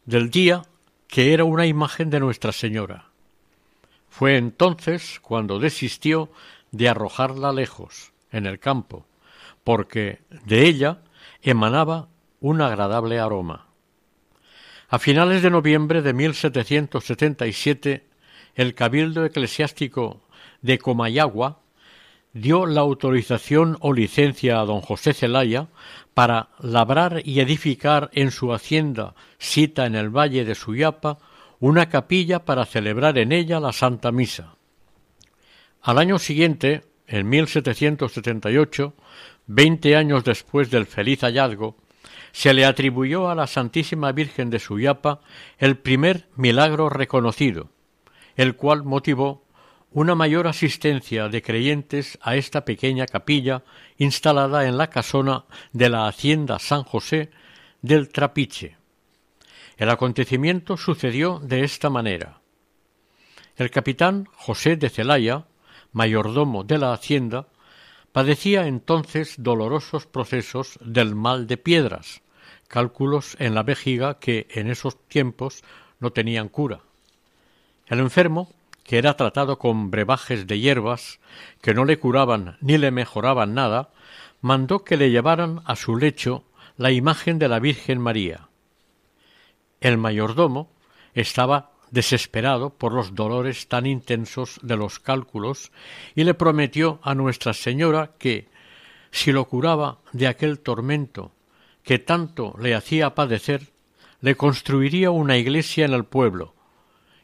del 0.06 0.30
día 0.30 0.62
que 1.06 1.34
era 1.34 1.44
una 1.44 1.66
imagen 1.66 2.10
de 2.10 2.20
Nuestra 2.20 2.52
Señora. 2.52 3.10
Fue 4.08 4.36
entonces 4.36 5.20
cuando 5.20 5.58
desistió 5.58 6.30
de 6.70 6.88
arrojarla 6.88 7.52
lejos, 7.52 8.12
en 8.32 8.46
el 8.46 8.58
campo, 8.58 9.06
porque 9.62 10.20
de 10.46 10.66
ella 10.66 11.02
emanaba 11.42 12.08
un 12.40 12.60
agradable 12.62 13.18
aroma. 13.18 13.66
A 14.88 14.98
finales 14.98 15.42
de 15.42 15.50
noviembre 15.50 16.00
de 16.00 16.14
1777, 16.14 18.07
el 18.58 18.74
Cabildo 18.74 19.24
Eclesiástico 19.24 20.20
de 20.62 20.80
Comayagua 20.80 21.60
dio 22.32 22.66
la 22.66 22.80
autorización 22.80 23.76
o 23.80 23.92
licencia 23.92 24.60
a 24.60 24.64
don 24.64 24.80
José 24.80 25.14
Celaya 25.14 25.68
para 26.12 26.48
labrar 26.58 27.22
y 27.24 27.38
edificar 27.38 28.10
en 28.14 28.32
su 28.32 28.52
hacienda, 28.52 29.14
sita 29.38 29.86
en 29.86 29.94
el 29.94 30.10
valle 30.10 30.44
de 30.44 30.56
Suyapa, 30.56 31.18
una 31.60 31.88
capilla 31.88 32.44
para 32.44 32.66
celebrar 32.66 33.16
en 33.18 33.30
ella 33.30 33.60
la 33.60 33.72
Santa 33.72 34.10
Misa. 34.10 34.56
Al 35.80 35.98
año 35.98 36.18
siguiente, 36.18 36.82
en 37.06 37.28
1778, 37.28 38.92
veinte 39.46 39.94
años 39.94 40.24
después 40.24 40.68
del 40.68 40.86
feliz 40.86 41.20
hallazgo, 41.20 41.76
se 42.32 42.52
le 42.52 42.64
atribuyó 42.64 43.30
a 43.30 43.36
la 43.36 43.46
Santísima 43.46 44.10
Virgen 44.10 44.50
de 44.50 44.58
Suyapa 44.58 45.20
el 45.58 45.78
primer 45.78 46.26
milagro 46.34 46.88
reconocido, 46.88 47.70
el 48.38 48.54
cual 48.54 48.84
motivó 48.84 49.44
una 49.90 50.14
mayor 50.14 50.46
asistencia 50.46 51.28
de 51.28 51.42
creyentes 51.42 52.18
a 52.22 52.36
esta 52.36 52.64
pequeña 52.64 53.06
capilla 53.06 53.64
instalada 53.96 54.66
en 54.66 54.78
la 54.78 54.90
casona 54.90 55.44
de 55.72 55.88
la 55.88 56.06
Hacienda 56.06 56.60
San 56.60 56.84
José 56.84 57.30
del 57.82 58.10
Trapiche. 58.10 58.76
El 59.76 59.90
acontecimiento 59.90 60.76
sucedió 60.76 61.40
de 61.40 61.64
esta 61.64 61.90
manera. 61.90 62.40
El 63.56 63.72
capitán 63.72 64.28
José 64.36 64.76
de 64.76 64.88
Celaya, 64.88 65.46
mayordomo 65.90 66.62
de 66.62 66.78
la 66.78 66.92
Hacienda, 66.92 67.48
padecía 68.12 68.68
entonces 68.68 69.34
dolorosos 69.38 70.06
procesos 70.06 70.78
del 70.80 71.16
mal 71.16 71.48
de 71.48 71.56
piedras, 71.56 72.22
cálculos 72.68 73.36
en 73.40 73.56
la 73.56 73.64
vejiga 73.64 74.20
que 74.20 74.46
en 74.50 74.70
esos 74.70 74.96
tiempos 75.08 75.64
no 75.98 76.12
tenían 76.12 76.48
cura. 76.48 76.82
El 77.88 78.00
enfermo, 78.00 78.52
que 78.84 78.98
era 78.98 79.16
tratado 79.16 79.58
con 79.58 79.90
brebajes 79.90 80.46
de 80.46 80.60
hierbas 80.60 81.20
que 81.62 81.74
no 81.74 81.84
le 81.84 81.98
curaban 81.98 82.56
ni 82.60 82.78
le 82.78 82.90
mejoraban 82.90 83.54
nada, 83.54 83.90
mandó 84.40 84.84
que 84.84 84.96
le 84.96 85.10
llevaran 85.10 85.62
a 85.64 85.74
su 85.74 85.96
lecho 85.96 86.44
la 86.76 86.90
imagen 86.90 87.38
de 87.38 87.48
la 87.48 87.58
Virgen 87.58 88.00
María. 88.00 88.48
El 89.80 89.96
mayordomo 89.96 90.70
estaba 91.14 91.72
desesperado 91.90 92.70
por 92.70 92.92
los 92.92 93.14
dolores 93.14 93.68
tan 93.68 93.86
intensos 93.86 94.60
de 94.62 94.76
los 94.76 94.98
cálculos 94.98 95.72
y 96.14 96.24
le 96.24 96.34
prometió 96.34 97.00
a 97.02 97.14
Nuestra 97.14 97.54
Señora 97.54 98.12
que, 98.18 98.48
si 99.10 99.32
lo 99.32 99.46
curaba 99.46 99.98
de 100.12 100.26
aquel 100.26 100.60
tormento 100.60 101.32
que 101.82 101.98
tanto 101.98 102.54
le 102.60 102.74
hacía 102.74 103.14
padecer, 103.14 103.72
le 104.20 104.34
construiría 104.34 105.10
una 105.10 105.38
iglesia 105.38 105.86
en 105.86 105.94
el 105.94 106.04
pueblo 106.04 106.54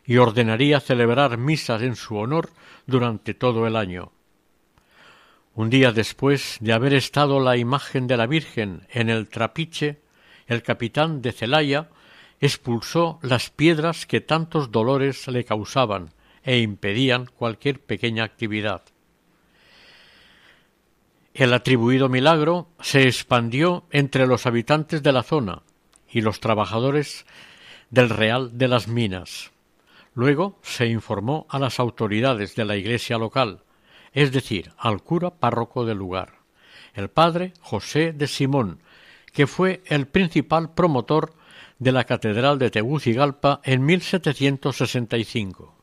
y 0.07 0.19
ordenaría 0.19 0.81
celebrar 0.81 1.38
misas 1.38 1.83
en 1.83 1.97
su 1.97 2.17
honor 2.17 2.51
durante 2.87 3.35
todo 3.35 3.67
el 3.67 3.77
año. 3.77 4.12
Un 5.55 5.71
día 5.71 5.93
después 5.93 6.59
de 6.61 6.73
haber 6.73 6.95
estado 6.95 7.40
la 7.40 7.57
imagen 7.57 8.07
de 8.07 8.17
la 8.17 8.27
Virgen 8.27 8.87
en 8.90 9.09
el 9.09 9.29
trapiche, 9.29 10.01
el 10.47 10.62
capitán 10.62 11.23
de 11.23 11.33
Celaya 11.33 11.90
expulsó 12.40 13.19
las 13.23 13.51
piedras 13.51 14.05
que 14.05 14.21
tantos 14.21 14.73
dolores 14.73 15.29
le 15.29 15.45
causaban 15.45 16.12
e 16.43 16.59
impedían 16.59 17.27
cualquier 17.27 17.81
pequeña 17.81 18.25
actividad. 18.25 18.83
El 21.33 21.53
atribuido 21.53 22.09
milagro 22.09 22.69
se 22.81 23.09
expandió 23.09 23.87
entre 23.90 24.27
los 24.27 24.47
habitantes 24.47 25.03
de 25.03 25.12
la 25.12 25.23
zona 25.23 25.62
y 26.11 26.21
los 26.21 26.38
trabajadores 26.40 27.27
del 27.90 28.11
Real 28.11 28.57
de 28.59 28.69
las 28.69 28.88
Minas. 28.88 29.54
Luego 30.14 30.59
se 30.62 30.87
informó 30.87 31.46
a 31.48 31.59
las 31.59 31.81
autoridades 31.81 32.55
de 32.55 32.64
la 32.64 32.77
iglesia 32.77 33.18
local, 33.18 33.62
es 34.12 34.33
decir, 34.33 34.72
al 34.79 35.03
cura 35.03 35.31
párroco 35.31 35.85
del 35.85 35.98
lugar, 35.98 36.35
el 36.94 37.11
padre 37.11 37.53
José 37.61 38.12
de 38.12 38.29
Simón, 38.29 38.81
que 39.33 39.46
fue 39.46 39.83
el 39.87 40.07
principal 40.07 40.72
promotor 40.72 41.35
de 41.79 41.92
la 41.92 42.05
Catedral 42.05 42.59
de 42.59 42.70
Tegucigalpa 42.70 43.61
en 43.64 43.85
1765. 43.85 45.74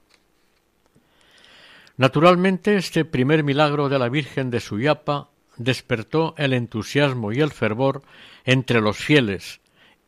Naturalmente, 1.97 2.77
este 2.77 3.05
primer 3.05 3.43
milagro 3.43 3.89
de 3.89 3.99
la 3.99 4.09
Virgen 4.09 4.49
de 4.49 4.59
Suyapa 4.59 5.29
despertó 5.57 6.33
el 6.37 6.53
entusiasmo 6.53 7.31
y 7.31 7.41
el 7.41 7.51
fervor 7.51 8.01
entre 8.45 8.81
los 8.81 8.97
fieles, 8.97 9.60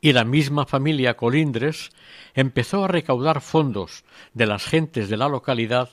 y 0.03 0.11
la 0.11 0.25
misma 0.25 0.65
familia 0.65 1.15
Colindres 1.15 1.91
empezó 2.33 2.83
a 2.83 2.89
recaudar 2.89 3.39
fondos 3.39 4.03
de 4.33 4.45
las 4.45 4.65
gentes 4.65 5.07
de 5.07 5.15
la 5.15 5.29
localidad 5.29 5.91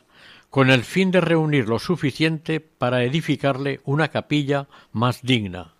con 0.50 0.68
el 0.68 0.82
fin 0.82 1.12
de 1.12 1.20
reunir 1.20 1.68
lo 1.68 1.78
suficiente 1.78 2.58
para 2.58 3.04
edificarle 3.04 3.78
una 3.84 4.08
capilla 4.08 4.66
más 4.90 5.22
digna. 5.22 5.74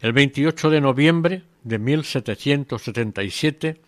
El 0.00 0.14
28 0.14 0.70
de 0.70 0.80
noviembre 0.80 1.42
de 1.64 1.78
1777, 1.78 3.78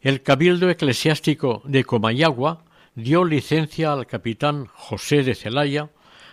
el 0.00 0.22
Cabildo 0.22 0.70
Eclesiástico 0.70 1.60
de 1.66 1.84
Comayagua 1.84 2.64
dio 2.94 3.26
licencia 3.26 3.92
al 3.92 4.06
capitán 4.06 4.64
José 4.72 5.24
de 5.24 5.34
Celaya 5.34 5.90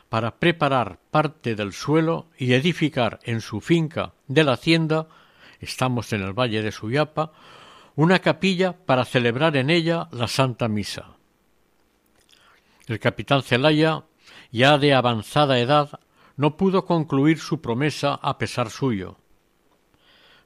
para 0.08 0.38
preparar 0.38 1.00
parte 1.12 1.56
del 1.56 1.74
suelo 1.74 2.28
y 2.38 2.54
edificar 2.54 3.20
en 3.24 3.42
su 3.42 3.60
finca 3.60 4.14
de 4.30 4.46
la 4.46 4.54
hacienda, 4.54 5.10
estamos 5.64 6.14
en 6.14 6.22
el 6.22 6.34
valle 6.34 6.62
de 6.62 6.72
Suyapa, 6.72 7.32
una 7.96 8.20
capilla 8.20 8.74
para 8.74 9.06
celebrar 9.06 9.56
en 9.56 9.70
ella 9.70 10.08
la 10.12 10.28
Santa 10.28 10.68
Misa. 10.68 11.18
El 12.88 13.00
capitán 13.00 13.44
Celaya, 13.44 14.04
ya 14.52 14.78
de 14.78 14.94
avanzada 14.94 15.60
edad, 15.60 16.00
no 16.36 16.58
pudo 16.58 16.86
concluir 16.86 17.40
su 17.40 17.62
promesa 17.62 18.16
a 18.16 18.38
pesar 18.38 18.70
suyo. 18.70 19.18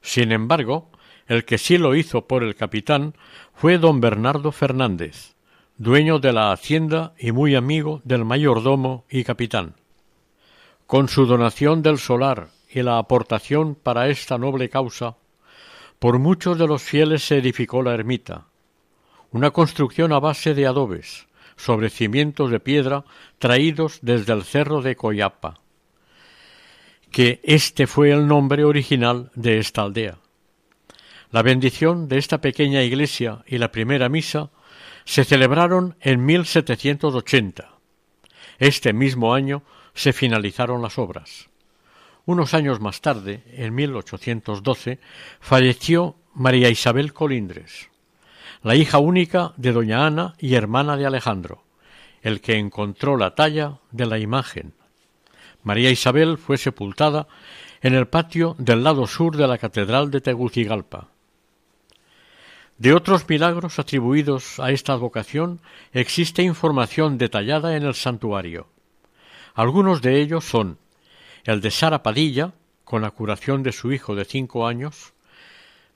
Sin 0.02 0.32
embargo, 0.32 0.90
el 1.26 1.44
que 1.44 1.58
sí 1.58 1.78
lo 1.78 1.94
hizo 1.94 2.26
por 2.26 2.42
el 2.42 2.54
capitán 2.54 3.14
fue 3.54 3.78
don 3.78 4.00
Bernardo 4.00 4.52
Fernández, 4.52 5.34
dueño 5.76 6.18
de 6.18 6.32
la 6.32 6.52
hacienda 6.52 7.14
y 7.18 7.32
muy 7.32 7.54
amigo 7.54 8.00
del 8.04 8.24
mayordomo 8.24 9.04
y 9.10 9.24
capitán. 9.24 9.74
Con 10.86 11.08
su 11.08 11.26
donación 11.26 11.82
del 11.82 11.98
solar 11.98 12.48
y 12.70 12.82
la 12.82 12.98
aportación 12.98 13.74
para 13.74 14.08
esta 14.08 14.38
noble 14.38 14.68
causa, 14.68 15.16
por 15.98 16.18
muchos 16.18 16.58
de 16.58 16.66
los 16.66 16.82
fieles 16.82 17.24
se 17.24 17.38
edificó 17.38 17.82
la 17.82 17.94
ermita, 17.94 18.46
una 19.32 19.50
construcción 19.50 20.12
a 20.12 20.20
base 20.20 20.54
de 20.54 20.66
adobes, 20.66 21.26
sobre 21.56 21.90
cimientos 21.90 22.50
de 22.50 22.60
piedra 22.60 23.04
traídos 23.38 23.98
desde 24.02 24.32
el 24.32 24.44
cerro 24.44 24.80
de 24.80 24.96
Coyapa 24.96 25.60
que 27.10 27.40
este 27.42 27.86
fue 27.86 28.10
el 28.10 28.26
nombre 28.26 28.64
original 28.64 29.30
de 29.34 29.58
esta 29.58 29.82
aldea. 29.82 30.18
La 31.30 31.42
bendición 31.42 32.08
de 32.08 32.18
esta 32.18 32.40
pequeña 32.40 32.82
iglesia 32.82 33.44
y 33.46 33.58
la 33.58 33.70
primera 33.70 34.08
misa 34.08 34.50
se 35.04 35.24
celebraron 35.24 35.96
en 36.00 36.24
1780. 36.24 37.70
Este 38.58 38.92
mismo 38.92 39.34
año 39.34 39.62
se 39.94 40.12
finalizaron 40.12 40.82
las 40.82 40.98
obras. 40.98 41.47
Unos 42.28 42.52
años 42.52 42.78
más 42.78 43.00
tarde, 43.00 43.42
en 43.54 43.74
1812, 43.74 44.98
falleció 45.40 46.14
María 46.34 46.68
Isabel 46.68 47.14
Colindres, 47.14 47.88
la 48.62 48.74
hija 48.74 48.98
única 48.98 49.54
de 49.56 49.72
doña 49.72 50.06
Ana 50.06 50.34
y 50.38 50.54
hermana 50.54 50.98
de 50.98 51.06
Alejandro, 51.06 51.64
el 52.20 52.42
que 52.42 52.58
encontró 52.58 53.16
la 53.16 53.34
talla 53.34 53.78
de 53.92 54.04
la 54.04 54.18
imagen 54.18 54.74
María 55.62 55.90
Isabel 55.90 56.36
fue 56.36 56.58
sepultada 56.58 57.28
en 57.80 57.94
el 57.94 58.08
patio 58.08 58.54
del 58.58 58.84
lado 58.84 59.06
sur 59.06 59.34
de 59.34 59.48
la 59.48 59.56
Catedral 59.56 60.10
de 60.10 60.20
Tegucigalpa. 60.20 61.08
De 62.76 62.92
otros 62.92 63.26
milagros 63.26 63.78
atribuidos 63.78 64.60
a 64.60 64.70
esta 64.70 64.96
vocación 64.96 65.62
existe 65.94 66.42
información 66.42 67.16
detallada 67.16 67.74
en 67.74 67.84
el 67.84 67.94
santuario. 67.94 68.68
Algunos 69.54 70.02
de 70.02 70.20
ellos 70.20 70.44
son 70.44 70.76
el 71.48 71.62
de 71.62 71.70
Sara 71.70 72.02
Padilla, 72.02 72.52
con 72.84 73.00
la 73.00 73.10
curación 73.10 73.62
de 73.62 73.72
su 73.72 73.90
hijo 73.90 74.14
de 74.14 74.26
cinco 74.26 74.66
años, 74.66 75.14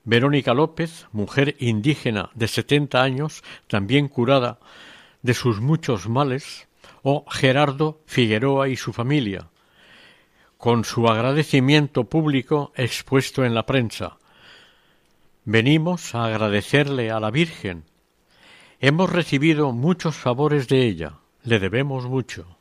Verónica 0.03 0.55
López, 0.55 1.05
mujer 1.11 1.55
indígena 1.59 2.31
de 2.33 2.47
setenta 2.47 3.03
años, 3.03 3.43
también 3.67 4.07
curada 4.07 4.57
de 5.21 5.35
sus 5.35 5.61
muchos 5.61 6.09
males, 6.09 6.67
o 7.03 7.23
Gerardo 7.29 8.01
Figueroa 8.07 8.67
y 8.67 8.75
su 8.77 8.93
familia, 8.93 9.49
con 10.57 10.85
su 10.85 11.07
agradecimiento 11.07 12.05
público 12.05 12.73
expuesto 12.75 13.45
en 13.45 13.53
la 13.53 13.67
prensa. 13.67 14.17
Venimos 15.45 16.15
a 16.15 16.25
agradecerle 16.25 17.11
a 17.11 17.19
la 17.19 17.29
Virgen. 17.29 17.83
Hemos 18.79 19.11
recibido 19.11 19.71
muchos 19.71 20.15
favores 20.15 20.67
de 20.67 20.87
ella, 20.87 21.19
le 21.43 21.59
debemos 21.59 22.07
mucho. 22.07 22.57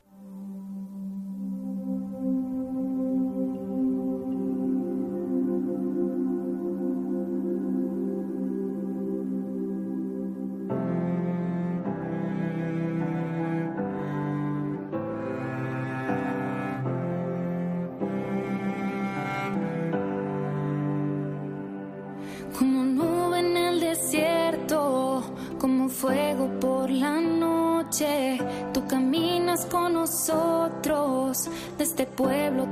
Esta 32.03 32.25
hambre 32.25 32.72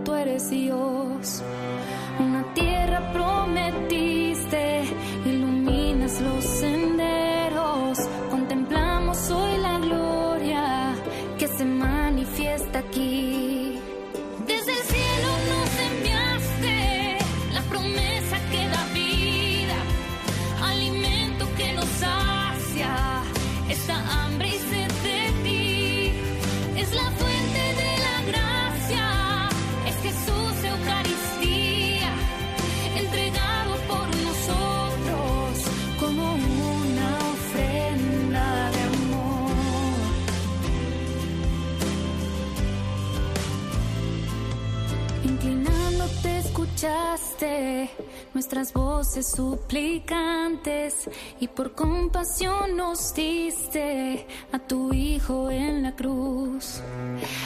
suplicantes 49.35 51.09
y 51.41 51.49
por 51.49 51.73
compasión 51.73 52.77
nos 52.77 53.15
diste 53.15 54.27
a 54.53 54.59
tu 54.59 54.93
Hijo 54.93 55.51
en 55.51 55.83
la 55.83 55.95
cruz, 55.95 56.81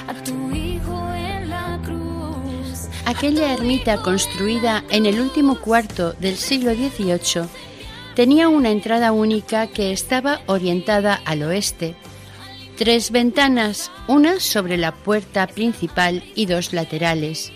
a 0.06 0.14
tu 0.24 0.50
Hijo 0.50 1.12
en 1.14 1.50
la 1.50 1.80
cruz. 1.84 2.88
Aquella 3.06 3.52
ermita 3.52 4.02
construida 4.02 4.84
en 4.90 5.06
el 5.06 5.20
último 5.20 5.60
cuarto 5.60 6.12
del 6.14 6.36
siglo 6.36 6.72
XVIII 6.72 7.48
tenía 8.14 8.48
una 8.48 8.70
entrada 8.70 9.12
única 9.12 9.66
que 9.66 9.92
estaba 9.92 10.40
orientada 10.46 11.14
al 11.24 11.42
oeste. 11.42 11.96
Tres 12.76 13.10
ventanas, 13.10 13.90
una 14.08 14.40
sobre 14.40 14.76
la 14.76 14.92
puerta 14.92 15.46
principal 15.46 16.24
y 16.34 16.46
dos 16.46 16.72
laterales. 16.72 17.52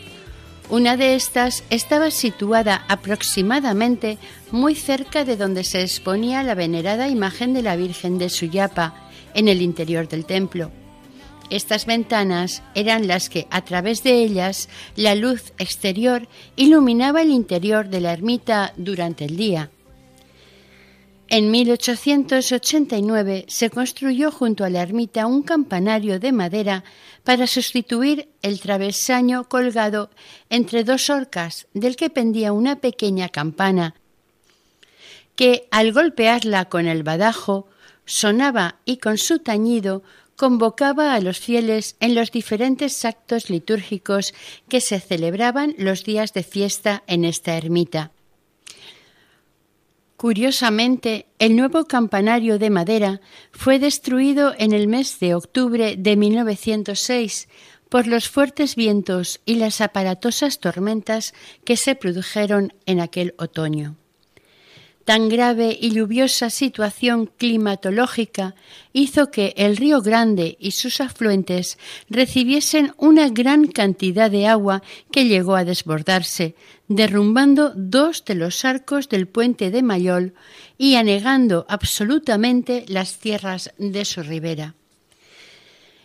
Una 0.71 0.99
de 0.99 1.15
estas 1.15 1.65
estaba 1.71 2.11
situada 2.11 2.85
aproximadamente 2.89 4.19
muy 4.51 4.75
cerca 4.75 5.25
de 5.25 5.39
donde 5.39 5.65
se 5.65 5.81
exponía 5.81 6.43
la 6.43 6.55
venerada 6.55 7.09
imagen 7.09 7.55
de 7.55 7.63
la 7.63 7.75
Virgen 7.75 8.19
de 8.19 8.29
Suyapa 8.29 9.09
en 9.33 9.49
el 9.49 9.63
interior 9.63 10.09
del 10.09 10.27
templo. 10.27 10.71
Estas 11.49 11.87
ventanas 11.87 12.63
eran 12.75 13.09
las 13.09 13.31
que, 13.31 13.47
a 13.51 13.65
través 13.65 14.03
de 14.03 14.23
ellas, 14.23 14.69
la 14.95 15.15
luz 15.15 15.55
exterior 15.57 16.29
iluminaba 16.57 17.23
el 17.23 17.31
interior 17.31 17.89
de 17.89 18.03
la 18.03 18.13
ermita 18.13 18.75
durante 18.77 19.25
el 19.25 19.39
día. 19.39 19.71
En 21.31 21.51
1889 21.51 23.45
se 23.49 23.69
construyó 23.69 24.31
junto 24.31 24.65
a 24.65 24.71
la 24.71 24.81
ermita 24.81 25.27
un 25.27 25.43
campanario 25.43 26.19
de 26.19 26.33
madera 26.33 26.85
para 27.23 27.47
sustituir 27.47 28.31
el 28.41 28.61
travesaño 28.61 29.45
colgado 29.45 30.11
entre 30.49 30.85
dos 30.85 31.11
orcas 31.11 31.67
del 31.75 31.97
que 31.97 32.09
pendía 32.09 32.53
una 32.53 32.77
pequeña 32.77 33.29
campana 33.29 33.95
que 35.39 35.69
al 35.71 35.93
golpearla 35.93 36.65
con 36.65 36.89
el 36.89 37.05
badajo 37.05 37.69
sonaba 38.07 38.77
y 38.85 38.97
con 38.97 39.19
su 39.19 39.39
tañido 39.39 40.03
convocaba 40.35 41.15
a 41.15 41.21
los 41.21 41.39
fieles 41.39 41.95
en 42.01 42.17
los 42.17 42.33
diferentes 42.33 43.05
actos 43.05 43.49
litúrgicos 43.49 44.35
que 44.69 44.81
se 44.81 44.99
celebraban 44.99 45.77
los 45.79 46.03
días 46.03 46.33
de 46.33 46.43
fiesta 46.43 47.05
en 47.07 47.25
esta 47.25 47.57
ermita. 47.57 48.11
Curiosamente, 50.19 51.29
el 51.39 51.55
nuevo 51.55 51.85
campanario 51.85 52.59
de 52.59 52.71
madera 52.71 53.21
fue 53.53 53.79
destruido 53.79 54.53
en 54.59 54.73
el 54.73 54.89
mes 54.89 55.21
de 55.21 55.37
octubre 55.37 55.95
de 55.97 56.17
1906 56.17 57.49
por 57.89 58.09
los 58.09 58.29
fuertes 58.29 58.75
vientos 58.75 59.41
y 59.45 59.55
las 59.55 59.81
aparatosas 59.81 60.59
tormentas 60.59 61.35
que 61.65 61.77
se 61.77 61.95
produjeron 61.95 62.73
en 62.85 62.99
aquel 62.99 63.37
otoño. 63.39 63.95
Tan 65.09 65.31
grave 65.31 65.75
y 65.81 65.93
lluviosa 65.93 66.51
situación 66.51 67.31
climatológica 67.39 68.55
hizo 68.93 69.31
que 69.31 69.55
el 69.57 69.79
río 69.79 70.03
Grande 70.03 70.59
y 70.61 70.73
sus 70.73 71.01
afluentes 71.01 71.79
recibiesen 72.11 72.93
una 72.99 73.31
gran 73.31 73.69
cantidad 73.69 74.31
de 74.31 74.47
agua 74.47 74.83
que 75.11 75.25
llegó 75.25 75.57
a 75.57 75.65
desbordarse, 75.65 76.57
derrumbando 76.89 77.73
dos 77.75 78.27
de 78.27 78.35
los 78.35 78.67
arcos 78.67 79.09
del 79.09 79.27
puente 79.27 79.71
de 79.71 79.83
Mayol 79.83 80.35
y 80.77 80.97
anegando 80.97 81.65
absolutamente 81.71 82.85
las 82.87 83.17
tierras 83.17 83.73
de 83.79 84.05
su 84.05 84.23
ribera. 84.23 84.75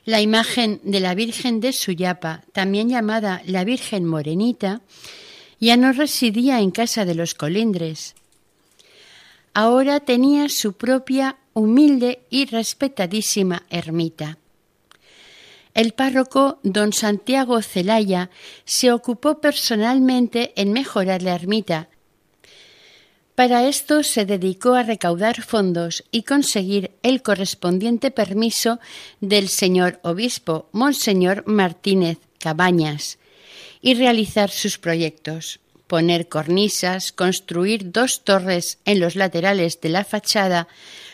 La 0.06 0.22
imagen 0.22 0.80
de 0.82 1.02
la 1.02 1.14
Virgen 1.14 1.60
de 1.60 1.74
Suyapa, 1.74 2.44
también 2.54 2.88
llamada 2.88 3.42
la 3.48 3.66
Virgen 3.66 4.06
Morenita, 4.06 4.80
ya 5.60 5.76
no 5.76 5.92
residía 5.92 6.62
en 6.62 6.72
casa 6.72 7.04
de 7.04 7.16
los 7.16 7.36
colindres, 7.36 8.16
ahora 9.54 10.00
tenía 10.00 10.50
su 10.50 10.74
propia 10.74 11.38
humilde 11.54 12.24
y 12.30 12.46
respetadísima 12.46 13.64
ermita. 13.70 14.38
El 15.74 15.94
párroco 15.94 16.60
don 16.64 16.94
Santiago 16.94 17.62
Celaya 17.62 18.30
se 18.66 18.92
ocupó 18.92 19.40
personalmente 19.40 20.54
en 20.56 20.72
mejorar 20.72 21.24
la 21.24 21.34
ermita. 21.34 21.90
Para 23.34 23.68
esto 23.68 24.04
se 24.04 24.26
dedicó 24.26 24.76
a 24.76 24.84
recaudar 24.84 25.42
fondos 25.42 26.04
y 26.12 26.22
conseguir 26.24 26.92
el 27.02 27.24
correspondiente 27.24 28.12
permiso 28.12 28.80
del 29.22 29.50
señor 29.50 30.00
obispo, 30.04 30.70
Monseñor 30.72 31.44
Martínez 31.48 32.20
Cabañas, 32.38 33.18
y 33.82 33.96
realizar 33.96 34.52
sus 34.52 34.78
proyectos 34.78 35.60
poner 35.94 36.28
cornisas, 36.28 37.12
construir 37.12 37.92
dos 37.92 38.24
torres 38.24 38.80
en 38.84 39.00
los 39.00 39.16
laterales 39.16 39.80
de 39.80 39.90
la 39.90 40.04
fachada, 40.04 40.68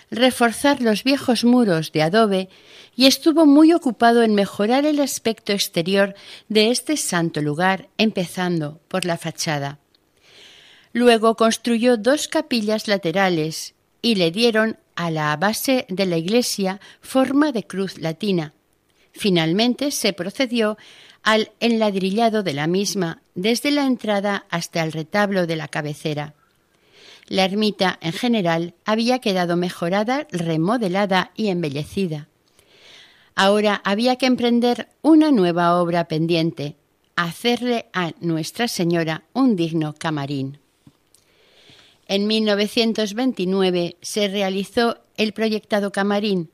reforzar 0.10 0.82
los 0.82 1.04
viejos 1.04 1.44
muros 1.44 1.92
de 1.92 2.02
adobe 2.02 2.48
y 2.96 3.06
estuvo 3.06 3.46
muy 3.46 3.74
ocupado 3.74 4.24
en 4.24 4.36
mejorar 4.36 4.86
el 4.86 5.02
aspecto 5.02 5.52
exterior 5.52 6.16
de 6.48 6.72
este 6.72 6.96
santo 6.96 7.42
lugar, 7.42 7.90
empezando 7.98 8.80
por 8.88 9.04
la 9.04 9.18
fachada. 9.18 9.80
Luego 10.94 11.36
construyó 11.36 11.98
dos 11.98 12.30
capillas 12.30 12.88
laterales 12.88 13.76
y 14.02 14.16
le 14.16 14.32
dieron 14.32 14.78
a 14.96 15.12
la 15.12 15.36
base 15.36 15.88
de 15.90 16.06
la 16.06 16.16
iglesia 16.16 16.80
forma 17.02 17.52
de 17.52 17.68
cruz 17.68 17.98
latina. 17.98 18.54
Finalmente 19.12 19.92
se 19.92 20.14
procedió 20.14 20.78
al 21.24 21.52
enladrillado 21.60 22.44
de 22.44 22.54
la 22.54 22.68
misma 22.68 23.22
desde 23.36 23.72
la 23.72 23.86
entrada 23.86 24.46
hasta 24.50 24.84
el 24.84 24.92
retablo 24.92 25.48
de 25.48 25.56
la 25.56 25.68
cabecera. 25.68 26.34
La 27.28 27.46
ermita 27.46 28.00
en 28.02 28.14
general 28.14 28.74
había 28.86 29.20
quedado 29.20 29.56
mejorada, 29.56 30.28
remodelada 30.32 31.32
y 31.36 31.50
embellecida. 31.50 32.28
Ahora 33.36 33.82
había 33.86 34.16
que 34.16 34.26
emprender 34.26 34.90
una 35.02 35.32
nueva 35.32 35.80
obra 35.80 36.08
pendiente, 36.08 36.76
hacerle 37.16 37.86
a 37.94 38.12
Nuestra 38.20 38.68
Señora 38.68 39.24
un 39.34 39.56
digno 39.56 39.94
camarín. 39.98 40.58
En 42.08 42.26
1929 42.26 43.98
se 44.02 44.28
realizó 44.28 44.98
el 45.16 45.34
proyectado 45.34 45.92
camarín. 45.92 46.50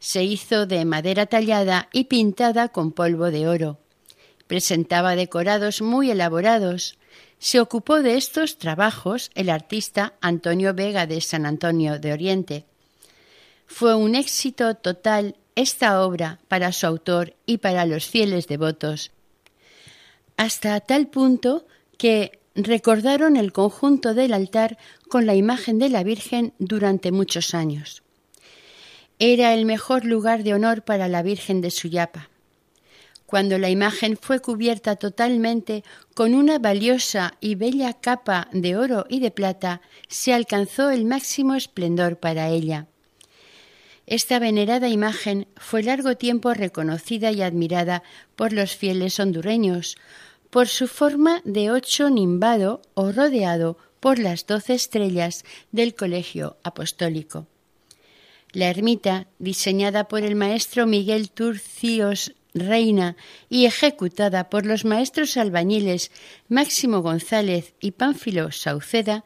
Se 0.00 0.24
hizo 0.24 0.66
de 0.66 0.84
madera 0.84 1.26
tallada 1.26 1.88
y 1.92 2.04
pintada 2.04 2.68
con 2.68 2.90
polvo 2.90 3.30
de 3.30 3.46
oro 3.46 3.78
presentaba 4.48 5.14
decorados 5.14 5.80
muy 5.80 6.10
elaborados. 6.10 6.98
Se 7.38 7.60
ocupó 7.60 8.02
de 8.02 8.16
estos 8.16 8.58
trabajos 8.58 9.30
el 9.36 9.50
artista 9.50 10.14
Antonio 10.20 10.74
Vega 10.74 11.06
de 11.06 11.20
San 11.20 11.46
Antonio 11.46 12.00
de 12.00 12.12
Oriente. 12.12 12.64
Fue 13.66 13.94
un 13.94 14.16
éxito 14.16 14.74
total 14.74 15.36
esta 15.54 16.02
obra 16.02 16.40
para 16.48 16.72
su 16.72 16.86
autor 16.86 17.34
y 17.46 17.58
para 17.58 17.84
los 17.84 18.06
fieles 18.06 18.48
devotos, 18.48 19.12
hasta 20.36 20.80
tal 20.80 21.08
punto 21.08 21.66
que 21.98 22.38
recordaron 22.54 23.36
el 23.36 23.52
conjunto 23.52 24.14
del 24.14 24.32
altar 24.32 24.78
con 25.08 25.26
la 25.26 25.34
imagen 25.34 25.78
de 25.78 25.90
la 25.90 26.02
Virgen 26.02 26.54
durante 26.58 27.12
muchos 27.12 27.54
años. 27.54 28.02
Era 29.18 29.52
el 29.52 29.64
mejor 29.64 30.04
lugar 30.04 30.44
de 30.44 30.54
honor 30.54 30.82
para 30.82 31.08
la 31.08 31.22
Virgen 31.22 31.60
de 31.60 31.70
Suyapa 31.70 32.30
cuando 33.28 33.58
la 33.58 33.68
imagen 33.68 34.16
fue 34.16 34.40
cubierta 34.40 34.96
totalmente 34.96 35.84
con 36.14 36.32
una 36.32 36.58
valiosa 36.58 37.34
y 37.42 37.56
bella 37.56 37.92
capa 37.92 38.48
de 38.52 38.74
oro 38.74 39.04
y 39.10 39.20
de 39.20 39.30
plata, 39.30 39.82
se 40.08 40.32
alcanzó 40.32 40.88
el 40.88 41.04
máximo 41.04 41.54
esplendor 41.54 42.16
para 42.16 42.48
ella. 42.48 42.86
Esta 44.06 44.38
venerada 44.38 44.88
imagen 44.88 45.46
fue 45.56 45.82
largo 45.82 46.16
tiempo 46.16 46.54
reconocida 46.54 47.30
y 47.30 47.42
admirada 47.42 48.02
por 48.34 48.54
los 48.54 48.74
fieles 48.74 49.20
hondureños, 49.20 49.98
por 50.48 50.66
su 50.66 50.88
forma 50.88 51.42
de 51.44 51.70
ocho 51.70 52.08
nimbado 52.08 52.80
o 52.94 53.12
rodeado 53.12 53.76
por 54.00 54.18
las 54.18 54.46
doce 54.46 54.72
estrellas 54.72 55.44
del 55.70 55.94
colegio 55.94 56.56
apostólico. 56.62 57.46
La 58.52 58.70
ermita, 58.70 59.26
diseñada 59.38 60.08
por 60.08 60.22
el 60.22 60.34
maestro 60.34 60.86
Miguel 60.86 61.30
Turcios 61.30 62.32
reina 62.54 63.16
y 63.48 63.66
ejecutada 63.66 64.50
por 64.50 64.66
los 64.66 64.84
maestros 64.84 65.36
albañiles 65.36 66.10
Máximo 66.48 67.02
González 67.02 67.74
y 67.80 67.92
Pánfilo 67.92 68.52
Sauceda, 68.52 69.24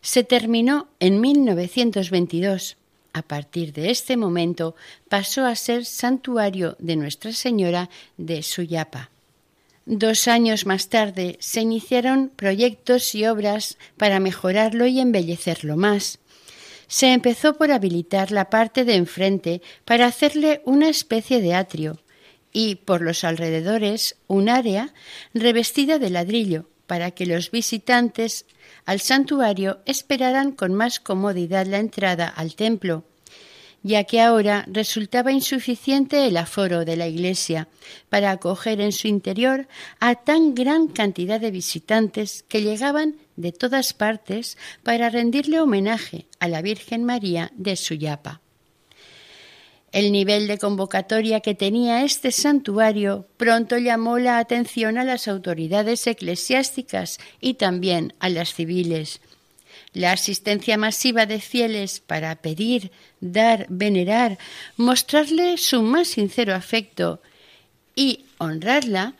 se 0.00 0.24
terminó 0.24 0.88
en 0.98 1.20
1922. 1.20 2.76
A 3.12 3.22
partir 3.22 3.72
de 3.72 3.90
este 3.90 4.16
momento 4.16 4.76
pasó 5.08 5.44
a 5.44 5.56
ser 5.56 5.84
santuario 5.84 6.76
de 6.78 6.96
Nuestra 6.96 7.32
Señora 7.32 7.90
de 8.16 8.42
Suyapa. 8.42 9.10
Dos 9.84 10.28
años 10.28 10.66
más 10.66 10.88
tarde 10.88 11.36
se 11.40 11.62
iniciaron 11.62 12.30
proyectos 12.34 13.14
y 13.14 13.26
obras 13.26 13.76
para 13.96 14.20
mejorarlo 14.20 14.86
y 14.86 15.00
embellecerlo 15.00 15.76
más. 15.76 16.20
Se 16.86 17.12
empezó 17.12 17.54
por 17.54 17.72
habilitar 17.72 18.30
la 18.30 18.50
parte 18.50 18.84
de 18.84 18.94
enfrente 18.94 19.62
para 19.84 20.06
hacerle 20.06 20.62
una 20.64 20.88
especie 20.88 21.40
de 21.40 21.54
atrio, 21.54 21.98
y 22.52 22.76
por 22.76 23.02
los 23.02 23.24
alrededores 23.24 24.16
un 24.26 24.48
área 24.48 24.92
revestida 25.34 25.98
de 25.98 26.10
ladrillo 26.10 26.68
para 26.86 27.12
que 27.12 27.26
los 27.26 27.50
visitantes 27.50 28.46
al 28.84 29.00
santuario 29.00 29.80
esperaran 29.86 30.52
con 30.52 30.74
más 30.74 30.98
comodidad 30.98 31.66
la 31.66 31.78
entrada 31.78 32.26
al 32.26 32.56
templo, 32.56 33.04
ya 33.82 34.04
que 34.04 34.20
ahora 34.20 34.66
resultaba 34.68 35.32
insuficiente 35.32 36.26
el 36.26 36.36
aforo 36.36 36.84
de 36.84 36.96
la 36.96 37.06
iglesia 37.06 37.68
para 38.08 38.32
acoger 38.32 38.80
en 38.80 38.92
su 38.92 39.08
interior 39.08 39.68
a 40.00 40.16
tan 40.16 40.54
gran 40.54 40.88
cantidad 40.88 41.40
de 41.40 41.50
visitantes 41.50 42.44
que 42.48 42.62
llegaban 42.62 43.16
de 43.36 43.52
todas 43.52 43.94
partes 43.94 44.58
para 44.82 45.08
rendirle 45.10 45.60
homenaje 45.60 46.26
a 46.40 46.48
la 46.48 46.60
Virgen 46.60 47.04
María 47.04 47.52
de 47.54 47.76
Suyapa. 47.76 48.40
El 49.92 50.12
nivel 50.12 50.46
de 50.46 50.58
convocatoria 50.58 51.40
que 51.40 51.56
tenía 51.56 52.04
este 52.04 52.30
santuario 52.30 53.26
pronto 53.36 53.76
llamó 53.76 54.18
la 54.18 54.38
atención 54.38 54.98
a 54.98 55.04
las 55.04 55.26
autoridades 55.26 56.06
eclesiásticas 56.06 57.18
y 57.40 57.54
también 57.54 58.14
a 58.20 58.28
las 58.28 58.54
civiles. 58.54 59.20
La 59.92 60.12
asistencia 60.12 60.76
masiva 60.76 61.26
de 61.26 61.40
fieles 61.40 61.98
para 61.98 62.36
pedir, 62.36 62.92
dar, 63.20 63.66
venerar, 63.68 64.38
mostrarle 64.76 65.58
su 65.58 65.82
más 65.82 66.06
sincero 66.06 66.54
afecto 66.54 67.20
y 67.96 68.26
honrarla 68.38 69.14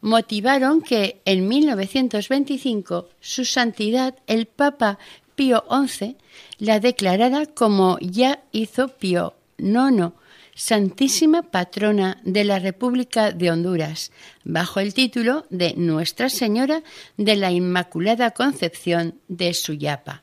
motivaron 0.00 0.82
que 0.82 1.20
en 1.24 1.48
1925 1.48 3.08
su 3.20 3.44
santidad 3.44 4.14
el 4.28 4.46
Papa 4.46 5.00
Pío 5.34 5.64
XI 5.68 6.16
la 6.58 6.78
declarara 6.78 7.46
como 7.46 7.98
ya 8.00 8.40
hizo 8.52 8.86
Pío 8.88 9.34
IX, 9.62 10.12
Santísima 10.54 11.42
Patrona 11.42 12.20
de 12.24 12.44
la 12.44 12.58
República 12.58 13.32
de 13.32 13.50
Honduras, 13.50 14.12
bajo 14.44 14.80
el 14.80 14.92
título 14.92 15.46
de 15.48 15.74
Nuestra 15.76 16.28
Señora 16.28 16.82
de 17.16 17.36
la 17.36 17.50
Inmaculada 17.52 18.32
Concepción 18.32 19.18
de 19.28 19.54
Suyapa. 19.54 20.22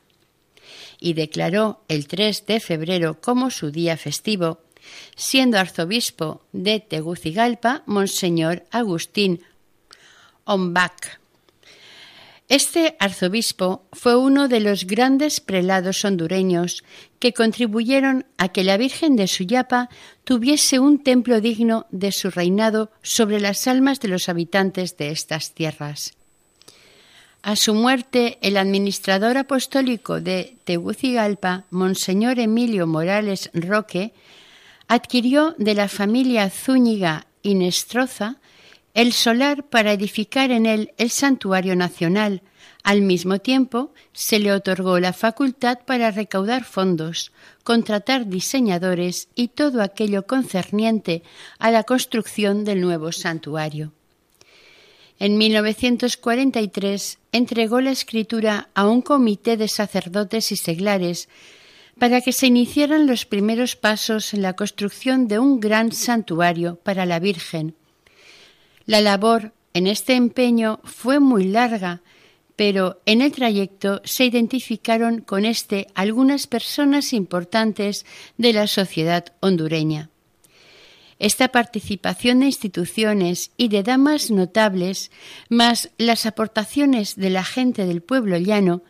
Y 1.00 1.14
declaró 1.14 1.82
el 1.88 2.06
3 2.06 2.46
de 2.46 2.60
febrero 2.60 3.20
como 3.20 3.50
su 3.50 3.70
día 3.70 3.96
festivo, 3.96 4.60
siendo 5.16 5.58
arzobispo 5.58 6.42
de 6.52 6.78
Tegucigalpa 6.78 7.82
Monseñor 7.86 8.64
Agustín 8.70 9.42
Ombach. 10.44 11.19
Este 12.50 12.96
arzobispo 12.98 13.84
fue 13.92 14.16
uno 14.16 14.48
de 14.48 14.58
los 14.58 14.84
grandes 14.84 15.38
prelados 15.38 16.04
hondureños 16.04 16.82
que 17.20 17.32
contribuyeron 17.32 18.26
a 18.38 18.48
que 18.48 18.64
la 18.64 18.76
Virgen 18.76 19.14
de 19.14 19.28
Suyapa 19.28 19.88
tuviese 20.24 20.80
un 20.80 21.00
templo 21.04 21.40
digno 21.40 21.86
de 21.92 22.10
su 22.10 22.28
reinado 22.28 22.90
sobre 23.02 23.38
las 23.38 23.68
almas 23.68 24.00
de 24.00 24.08
los 24.08 24.28
habitantes 24.28 24.96
de 24.96 25.12
estas 25.12 25.54
tierras. 25.54 26.14
A 27.42 27.54
su 27.54 27.72
muerte, 27.72 28.38
el 28.42 28.56
administrador 28.56 29.38
apostólico 29.38 30.20
de 30.20 30.56
Tegucigalpa, 30.64 31.66
Monseñor 31.70 32.40
Emilio 32.40 32.88
Morales 32.88 33.50
Roque, 33.54 34.12
adquirió 34.88 35.54
de 35.56 35.74
la 35.74 35.86
familia 35.86 36.50
Zúñiga 36.50 37.28
y 37.44 37.54
Nestroza 37.54 38.38
el 38.94 39.12
solar 39.12 39.64
para 39.68 39.92
edificar 39.92 40.50
en 40.50 40.66
él 40.66 40.92
el 40.98 41.10
santuario 41.10 41.76
nacional. 41.76 42.42
Al 42.82 43.02
mismo 43.02 43.38
tiempo, 43.38 43.92
se 44.12 44.38
le 44.38 44.52
otorgó 44.52 44.98
la 44.98 45.12
facultad 45.12 45.80
para 45.86 46.10
recaudar 46.10 46.64
fondos, 46.64 47.32
contratar 47.62 48.26
diseñadores 48.26 49.28
y 49.34 49.48
todo 49.48 49.82
aquello 49.82 50.26
concerniente 50.26 51.22
a 51.58 51.70
la 51.70 51.84
construcción 51.84 52.64
del 52.64 52.80
nuevo 52.80 53.12
santuario. 53.12 53.92
En 55.18 55.36
1943 55.36 57.18
entregó 57.32 57.82
la 57.82 57.90
escritura 57.90 58.70
a 58.74 58.88
un 58.88 59.02
comité 59.02 59.58
de 59.58 59.68
sacerdotes 59.68 60.50
y 60.50 60.56
seglares 60.56 61.28
para 61.98 62.22
que 62.22 62.32
se 62.32 62.46
iniciaran 62.46 63.06
los 63.06 63.26
primeros 63.26 63.76
pasos 63.76 64.32
en 64.32 64.40
la 64.40 64.54
construcción 64.54 65.28
de 65.28 65.38
un 65.38 65.60
gran 65.60 65.92
santuario 65.92 66.76
para 66.76 67.04
la 67.04 67.18
Virgen, 67.18 67.74
la 68.90 69.00
labor 69.00 69.52
en 69.72 69.86
este 69.86 70.14
empeño 70.14 70.80
fue 70.82 71.20
muy 71.20 71.44
larga, 71.44 72.02
pero 72.56 73.00
en 73.06 73.22
el 73.22 73.30
trayecto 73.30 74.02
se 74.02 74.24
identificaron 74.24 75.20
con 75.20 75.44
este 75.44 75.86
algunas 75.94 76.48
personas 76.48 77.12
importantes 77.12 78.04
de 78.36 78.52
la 78.52 78.66
sociedad 78.66 79.26
hondureña. 79.38 80.10
Esta 81.20 81.52
participación 81.52 82.40
de 82.40 82.46
instituciones 82.46 83.52
y 83.56 83.68
de 83.68 83.84
damas 83.84 84.32
notables, 84.32 85.12
más 85.48 85.90
las 85.96 86.26
aportaciones 86.26 87.14
de 87.14 87.30
la 87.30 87.44
gente 87.44 87.86
del 87.86 88.02
pueblo 88.02 88.38
llano, 88.38 88.82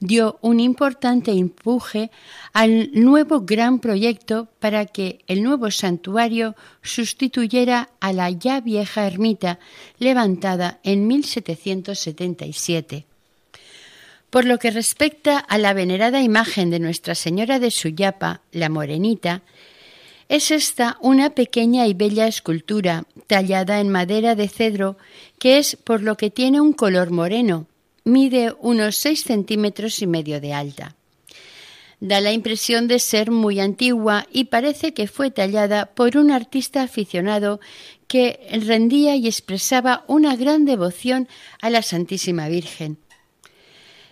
dio 0.00 0.38
un 0.42 0.60
importante 0.60 1.32
empuje 1.32 2.10
al 2.52 2.90
nuevo 2.92 3.40
gran 3.40 3.78
proyecto 3.78 4.48
para 4.58 4.86
que 4.86 5.20
el 5.26 5.42
nuevo 5.42 5.70
santuario 5.70 6.54
sustituyera 6.82 7.90
a 8.00 8.12
la 8.12 8.30
ya 8.30 8.60
vieja 8.60 9.06
ermita 9.06 9.58
levantada 9.98 10.80
en 10.82 11.06
1777. 11.06 13.06
Por 14.30 14.44
lo 14.44 14.58
que 14.58 14.70
respecta 14.70 15.38
a 15.38 15.58
la 15.58 15.74
venerada 15.74 16.20
imagen 16.20 16.70
de 16.70 16.80
Nuestra 16.80 17.14
Señora 17.14 17.60
de 17.60 17.70
Suyapa, 17.70 18.40
la 18.50 18.68
Morenita, 18.68 19.42
es 20.28 20.50
esta 20.50 20.96
una 21.00 21.30
pequeña 21.30 21.86
y 21.86 21.94
bella 21.94 22.26
escultura 22.26 23.04
tallada 23.26 23.80
en 23.80 23.90
madera 23.90 24.34
de 24.34 24.48
cedro 24.48 24.96
que 25.38 25.58
es 25.58 25.76
por 25.76 26.02
lo 26.02 26.16
que 26.16 26.30
tiene 26.30 26.60
un 26.60 26.72
color 26.72 27.10
moreno, 27.10 27.66
mide 28.04 28.54
unos 28.60 28.96
seis 28.96 29.24
centímetros 29.24 30.02
y 30.02 30.06
medio 30.06 30.40
de 30.40 30.52
alta. 30.52 30.96
Da 32.00 32.20
la 32.20 32.32
impresión 32.32 32.86
de 32.86 32.98
ser 32.98 33.30
muy 33.30 33.60
antigua 33.60 34.26
y 34.30 34.44
parece 34.44 34.92
que 34.92 35.08
fue 35.08 35.30
tallada 35.30 35.86
por 35.86 36.16
un 36.16 36.30
artista 36.30 36.82
aficionado 36.82 37.60
que 38.06 38.46
rendía 38.66 39.16
y 39.16 39.26
expresaba 39.26 40.04
una 40.06 40.36
gran 40.36 40.66
devoción 40.66 41.28
a 41.62 41.70
la 41.70 41.80
Santísima 41.80 42.48
Virgen. 42.48 42.98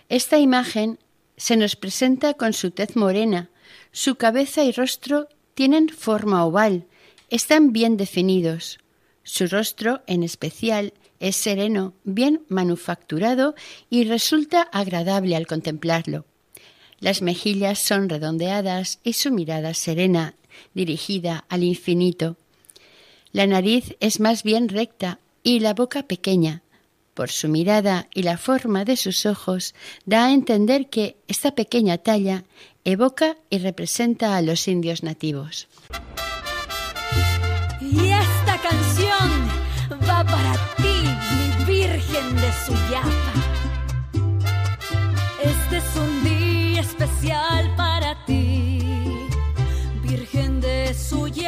Esta 0.09 0.39
imagen 0.39 0.97
se 1.37 1.55
nos 1.55 1.75
presenta 1.75 2.33
con 2.33 2.53
su 2.53 2.71
tez 2.71 2.95
morena, 2.95 3.49
su 3.91 4.15
cabeza 4.15 4.63
y 4.63 4.71
rostro 4.71 5.27
tienen 5.53 5.89
forma 5.89 6.45
oval, 6.45 6.85
están 7.29 7.73
bien 7.73 7.97
definidos. 7.97 8.79
Su 9.23 9.47
rostro, 9.47 10.01
en 10.07 10.23
especial, 10.23 10.93
es 11.23 11.37
sereno, 11.37 11.93
bien 12.03 12.43
manufacturado 12.49 13.55
y 13.89 14.03
resulta 14.03 14.61
agradable 14.61 15.37
al 15.37 15.47
contemplarlo. 15.47 16.25
Las 16.99 17.21
mejillas 17.21 17.79
son 17.79 18.09
redondeadas 18.09 18.99
y 19.05 19.13
su 19.13 19.31
mirada 19.31 19.73
serena, 19.73 20.35
dirigida 20.73 21.45
al 21.47 21.63
infinito. 21.63 22.35
La 23.31 23.47
nariz 23.47 23.95
es 24.01 24.19
más 24.19 24.43
bien 24.43 24.67
recta 24.67 25.19
y 25.43 25.61
la 25.61 25.73
boca 25.73 26.03
pequeña. 26.03 26.61
Por 27.13 27.31
su 27.31 27.47
mirada 27.47 28.09
y 28.13 28.23
la 28.23 28.37
forma 28.37 28.83
de 28.83 28.97
sus 28.97 29.25
ojos 29.25 29.75
da 30.05 30.25
a 30.25 30.33
entender 30.33 30.89
que 30.89 31.15
esta 31.29 31.55
pequeña 31.55 31.99
talla 31.99 32.43
evoca 32.83 33.37
y 33.49 33.59
representa 33.59 34.35
a 34.35 34.41
los 34.41 34.67
indios 34.67 35.03
nativos. 35.03 35.69
Este 45.41 45.77
es 45.77 45.95
un 45.95 46.23
día 46.23 46.81
especial 46.81 47.73
para 47.75 48.25
ti, 48.25 48.79
Virgen 50.01 50.61
de 50.61 50.93
Suyapa. 50.93 51.42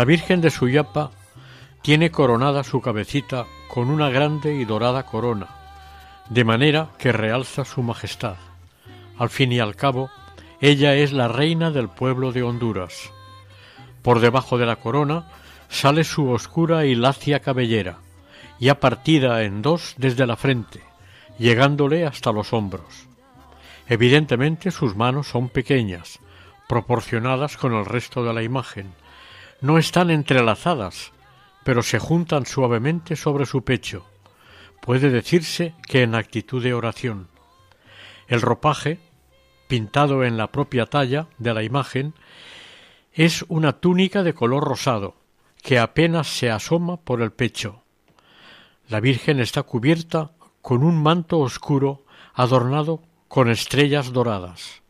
La 0.00 0.06
Virgen 0.06 0.40
de 0.40 0.48
Suyapa 0.48 1.10
tiene 1.82 2.10
coronada 2.10 2.64
su 2.64 2.80
cabecita 2.80 3.44
con 3.68 3.90
una 3.90 4.08
grande 4.08 4.54
y 4.54 4.64
dorada 4.64 5.02
corona, 5.02 5.48
de 6.30 6.42
manera 6.42 6.88
que 6.96 7.12
realza 7.12 7.66
su 7.66 7.82
majestad. 7.82 8.36
Al 9.18 9.28
fin 9.28 9.52
y 9.52 9.60
al 9.60 9.76
cabo, 9.76 10.08
ella 10.62 10.94
es 10.94 11.12
la 11.12 11.28
reina 11.28 11.70
del 11.70 11.90
pueblo 11.90 12.32
de 12.32 12.42
Honduras. 12.42 13.10
Por 14.00 14.20
debajo 14.20 14.56
de 14.56 14.64
la 14.64 14.76
corona 14.76 15.28
sale 15.68 16.04
su 16.04 16.30
oscura 16.30 16.86
y 16.86 16.94
lacia 16.94 17.40
cabellera, 17.40 17.98
ya 18.58 18.80
partida 18.80 19.42
en 19.42 19.60
dos 19.60 19.92
desde 19.98 20.26
la 20.26 20.36
frente, 20.36 20.80
llegándole 21.38 22.06
hasta 22.06 22.32
los 22.32 22.54
hombros. 22.54 23.06
Evidentemente 23.86 24.70
sus 24.70 24.96
manos 24.96 25.26
son 25.26 25.50
pequeñas, 25.50 26.20
proporcionadas 26.70 27.58
con 27.58 27.74
el 27.74 27.84
resto 27.84 28.24
de 28.24 28.32
la 28.32 28.42
imagen. 28.42 28.94
No 29.60 29.76
están 29.76 30.10
entrelazadas, 30.10 31.12
pero 31.64 31.82
se 31.82 31.98
juntan 31.98 32.46
suavemente 32.46 33.14
sobre 33.14 33.44
su 33.44 33.62
pecho. 33.62 34.06
Puede 34.80 35.10
decirse 35.10 35.74
que 35.86 36.02
en 36.02 36.14
actitud 36.14 36.62
de 36.62 36.72
oración. 36.72 37.28
El 38.26 38.40
ropaje, 38.40 38.98
pintado 39.68 40.24
en 40.24 40.38
la 40.38 40.46
propia 40.50 40.86
talla 40.86 41.26
de 41.36 41.52
la 41.52 41.62
imagen, 41.62 42.14
es 43.12 43.44
una 43.48 43.72
túnica 43.74 44.22
de 44.22 44.32
color 44.32 44.64
rosado, 44.64 45.16
que 45.62 45.78
apenas 45.78 46.28
se 46.28 46.50
asoma 46.50 46.96
por 46.96 47.20
el 47.20 47.32
pecho. 47.32 47.82
La 48.88 49.00
Virgen 49.00 49.40
está 49.40 49.62
cubierta 49.62 50.30
con 50.62 50.82
un 50.82 51.02
manto 51.02 51.38
oscuro 51.38 52.04
adornado 52.32 53.02
con 53.28 53.50
estrellas 53.50 54.12
doradas. 54.12 54.80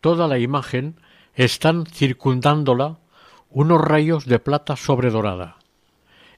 Toda 0.00 0.26
la 0.26 0.38
imagen 0.38 0.98
están 1.34 1.84
circundándola 1.84 2.98
unos 3.50 3.80
rayos 3.80 4.26
de 4.26 4.38
plata 4.38 4.76
sobredorada. 4.76 5.56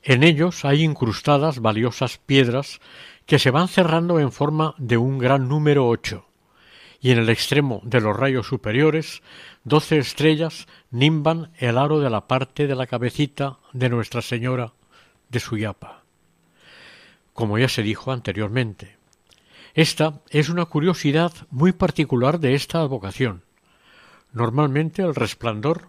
En 0.03 0.23
ellos 0.23 0.65
hay 0.65 0.83
incrustadas 0.83 1.61
valiosas 1.61 2.19
piedras 2.19 2.81
que 3.27 3.39
se 3.39 3.51
van 3.51 3.69
cerrando 3.69 4.19
en 4.19 4.33
forma 4.33 4.75
de 4.79 4.97
un 4.97 5.19
gran 5.19 5.49
número 5.49 5.87
ocho, 5.87 6.27
y 7.01 7.11
en 7.11 7.19
el 7.19 7.29
extremo 7.29 7.81
de 7.85 8.01
los 8.01 8.17
rayos 8.17 8.47
superiores 8.47 9.23
doce 9.65 9.99
estrellas 9.99 10.67
nimban 10.91 11.53
el 11.59 11.79
aro 11.79 12.01
de 12.01 12.11
la 12.11 12.27
parte 12.27 12.67
de 12.67 12.75
la 12.75 12.87
cabecita 12.87 13.59
de 13.73 13.89
Nuestra 13.89 14.23
Señora 14.23 14.73
de 15.29 15.41
Suyapa. 15.41 16.03
Como 17.33 17.59
ya 17.59 17.69
se 17.69 17.83
dijo 17.83 18.13
anteriormente, 18.13 18.97
esta 19.75 20.21
es 20.31 20.49
una 20.49 20.67
curiosidad 20.67 21.33
muy 21.51 21.73
particular 21.73 22.41
de 22.41 22.55
esta 22.55 22.81
advocación. 22.81 23.43
Normalmente 24.33 25.03
el 25.03 25.15
resplandor 25.15 25.89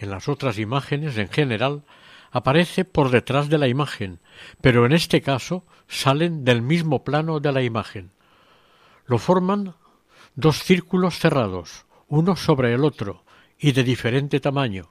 en 0.00 0.10
las 0.10 0.28
otras 0.28 0.58
imágenes 0.58 1.18
en 1.18 1.28
general 1.28 1.84
aparece 2.30 2.84
por 2.84 3.10
detrás 3.10 3.48
de 3.48 3.58
la 3.58 3.68
imagen, 3.68 4.20
pero 4.60 4.86
en 4.86 4.92
este 4.92 5.20
caso 5.20 5.64
salen 5.88 6.44
del 6.44 6.62
mismo 6.62 7.04
plano 7.04 7.38
de 7.38 7.52
la 7.52 7.62
imagen. 7.62 8.10
Lo 9.06 9.18
forman 9.18 9.74
dos 10.34 10.62
círculos 10.62 11.18
cerrados, 11.18 11.84
uno 12.08 12.34
sobre 12.34 12.72
el 12.72 12.84
otro, 12.84 13.24
y 13.58 13.72
de 13.72 13.84
diferente 13.84 14.40
tamaño, 14.40 14.90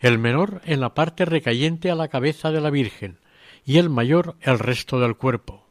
el 0.00 0.18
menor 0.18 0.62
en 0.64 0.80
la 0.80 0.94
parte 0.94 1.24
recayente 1.24 1.90
a 1.90 1.94
la 1.94 2.08
cabeza 2.08 2.50
de 2.50 2.60
la 2.60 2.70
Virgen, 2.70 3.18
y 3.64 3.78
el 3.78 3.88
mayor 3.88 4.36
el 4.40 4.58
resto 4.58 4.98
del 4.98 5.16
cuerpo. 5.16 5.66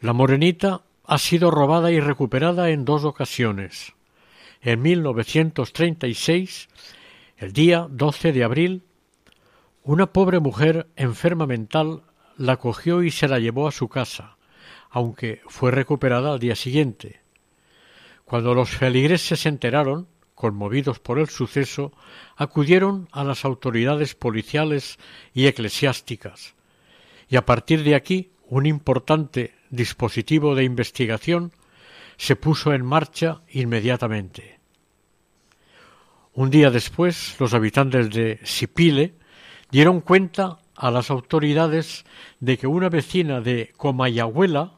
La 0.00 0.14
morenita 0.14 0.82
ha 1.04 1.18
sido 1.18 1.50
robada 1.50 1.90
y 1.90 2.00
recuperada 2.00 2.70
en 2.70 2.84
dos 2.84 3.04
ocasiones. 3.04 3.92
En 4.62 4.80
1936 4.80 6.68
el 7.36 7.52
día 7.52 7.86
12 7.90 8.32
de 8.32 8.44
abril, 8.44 8.82
una 9.82 10.12
pobre 10.12 10.40
mujer 10.40 10.88
enferma 10.96 11.46
mental 11.46 12.02
la 12.38 12.56
cogió 12.56 13.02
y 13.02 13.10
se 13.10 13.28
la 13.28 13.38
llevó 13.38 13.68
a 13.68 13.72
su 13.72 13.88
casa, 13.88 14.38
aunque 14.88 15.42
fue 15.46 15.70
recuperada 15.70 16.32
al 16.32 16.38
día 16.38 16.56
siguiente. 16.56 17.20
Cuando 18.24 18.54
los 18.54 18.70
feligreses 18.70 19.40
se 19.40 19.50
enteraron, 19.50 20.08
conmovidos 20.34 20.98
por 20.98 21.18
el 21.18 21.28
suceso, 21.28 21.92
acudieron 22.36 23.08
a 23.12 23.22
las 23.22 23.44
autoridades 23.44 24.14
policiales 24.14 24.98
y 25.34 25.46
eclesiásticas, 25.46 26.54
y 27.28 27.36
a 27.36 27.44
partir 27.44 27.82
de 27.84 27.94
aquí 27.94 28.30
un 28.46 28.64
importante 28.64 29.54
dispositivo 29.70 30.54
de 30.54 30.64
investigación 30.64 31.52
se 32.16 32.34
puso 32.34 32.72
en 32.72 32.84
marcha 32.84 33.42
inmediatamente. 33.50 34.55
Un 36.36 36.50
día 36.50 36.70
después, 36.70 37.34
los 37.40 37.54
habitantes 37.54 38.10
de 38.10 38.38
Sipile 38.44 39.14
dieron 39.70 40.02
cuenta 40.02 40.58
a 40.74 40.90
las 40.90 41.10
autoridades 41.10 42.04
de 42.40 42.58
que 42.58 42.66
una 42.66 42.90
vecina 42.90 43.40
de 43.40 43.72
Comayagüela, 43.78 44.74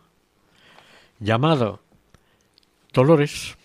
llamada 1.19 1.81
Dolores, 2.93 3.57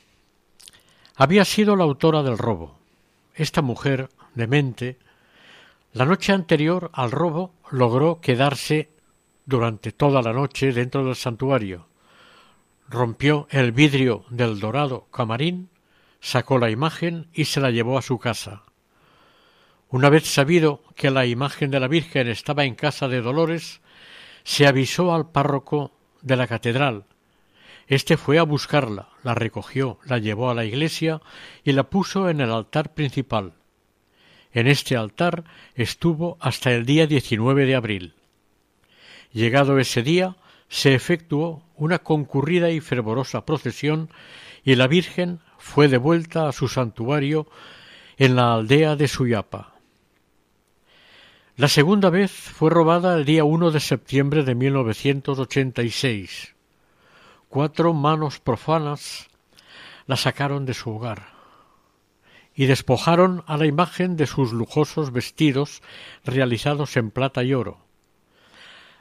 había 1.16 1.46
sido 1.46 1.76
la 1.76 1.84
autora 1.84 2.24
del 2.24 2.40
robo. 2.40 2.80
Esta 3.36 3.62
mujer, 3.62 4.10
demente, 4.34 4.98
la 5.92 6.06
noche 6.06 6.34
anterior 6.34 6.90
al 6.94 7.12
robo 7.12 7.54
logró 7.70 8.20
quedarse 8.22 8.90
durante 9.46 9.92
toda 9.92 10.24
la 10.24 10.34
noche 10.34 10.74
dentro 10.74 11.06
del 11.06 11.16
santuario. 11.16 11.86
Rompió 12.90 13.46
el 13.52 13.72
vidrio 13.72 14.26
del 14.32 14.60
dorado 14.60 15.06
camarín 15.12 15.70
sacó 16.24 16.58
la 16.58 16.72
imagen 16.72 17.28
y 17.34 17.46
se 17.46 17.60
la 17.60 17.70
llevó 17.70 17.98
a 17.98 18.02
su 18.02 18.18
casa. 18.18 18.64
Una 19.90 20.10
vez 20.10 20.26
sabido 20.26 20.82
que 20.96 21.12
la 21.12 21.26
imagen 21.26 21.70
de 21.70 21.82
la 21.82 21.90
Virgen 21.90 22.30
estaba 22.30 22.64
en 22.64 22.76
casa 22.76 23.10
de 23.10 23.22
Dolores, 23.22 23.82
se 24.46 24.66
avisó 24.66 25.14
al 25.14 25.30
párroco 25.30 25.92
de 26.22 26.38
la 26.38 26.48
catedral. 26.48 27.04
Este 27.88 28.16
fue 28.16 28.40
a 28.40 28.44
buscarla, 28.44 29.10
la 29.22 29.36
recogió, 29.36 30.00
la 30.06 30.18
llevó 30.18 30.50
a 30.50 30.54
la 30.54 30.64
iglesia 30.64 31.22
y 31.66 31.74
la 31.74 31.90
puso 31.90 32.30
en 32.30 32.40
el 32.40 32.52
altar 32.52 32.94
principal. 32.94 33.56
En 34.54 34.68
este 34.68 34.96
altar 34.96 35.44
estuvo 35.76 36.38
hasta 36.40 36.72
el 36.72 36.86
día 36.86 37.06
19 37.06 37.66
de 37.66 37.76
abril. 37.76 38.14
Llegado 39.34 39.78
ese 39.78 40.02
día, 40.04 40.38
se 40.70 40.96
efectuó 40.96 41.64
una 41.76 42.00
concurrida 42.00 42.72
y 42.72 42.80
fervorosa 42.80 43.46
procesión 43.46 44.10
y 44.64 44.76
la 44.76 44.88
Virgen 44.88 45.42
fue 45.64 45.88
devuelta 45.88 46.48
a 46.48 46.52
su 46.52 46.68
santuario 46.68 47.48
en 48.18 48.36
la 48.36 48.54
aldea 48.54 48.96
de 48.96 49.08
Suyapa. 49.08 49.74
La 51.56 51.68
segunda 51.68 52.12
vez 52.12 52.32
fue 52.32 52.70
robada 52.70 53.16
el 53.16 53.26
día 53.26 53.44
1 53.44 53.72
de 53.72 53.80
septiembre 53.80 54.44
de 54.44 54.54
1986. 54.54 56.54
Cuatro 57.48 57.94
manos 57.94 58.40
profanas 58.40 59.30
la 60.06 60.18
sacaron 60.18 60.66
de 60.66 60.76
su 60.76 60.92
hogar 60.92 61.30
y 62.54 62.66
despojaron 62.66 63.44
a 63.48 63.58
la 63.58 63.66
imagen 63.66 64.16
de 64.16 64.28
sus 64.28 64.52
lujosos 64.52 65.12
vestidos 65.12 65.82
realizados 66.26 66.98
en 66.98 67.10
plata 67.10 67.44
y 67.44 67.54
oro. 67.54 67.80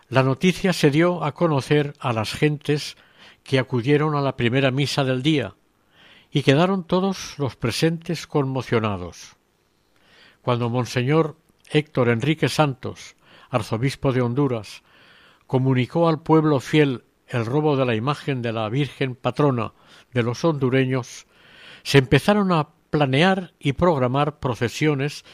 La 0.08 0.22
noticia 0.22 0.72
se 0.72 0.90
dio 0.90 1.24
a 1.24 1.32
conocer 1.32 1.94
a 1.98 2.14
las 2.14 2.32
gentes 2.32 2.96
que 3.42 3.58
acudieron 3.58 4.14
a 4.14 4.22
la 4.22 4.36
primera 4.36 4.70
misa 4.70 5.04
del 5.04 5.22
día, 5.22 5.54
y 6.32 6.42
quedaron 6.42 6.84
todos 6.84 7.38
los 7.38 7.56
presentes 7.56 8.26
conmocionados. 8.26 9.36
Cuando 10.40 10.70
Monseñor 10.70 11.36
Héctor 11.70 12.08
Enrique 12.08 12.48
Santos, 12.48 13.16
arzobispo 13.50 14.12
de 14.12 14.22
Honduras, 14.22 14.82
comunicó 15.46 16.08
al 16.08 16.22
pueblo 16.22 16.58
fiel 16.58 17.04
el 17.28 17.44
robo 17.44 17.76
de 17.76 17.84
la 17.84 17.94
imagen 17.94 18.40
de 18.40 18.52
la 18.52 18.68
Virgen 18.70 19.14
patrona 19.14 19.72
de 20.12 20.22
los 20.22 20.44
hondureños, 20.44 21.26
se 21.82 21.98
empezaron 21.98 22.50
a 22.50 22.70
planear 22.90 23.52
y 23.58 23.74
programar 23.74 24.38
procesiones 24.38 25.24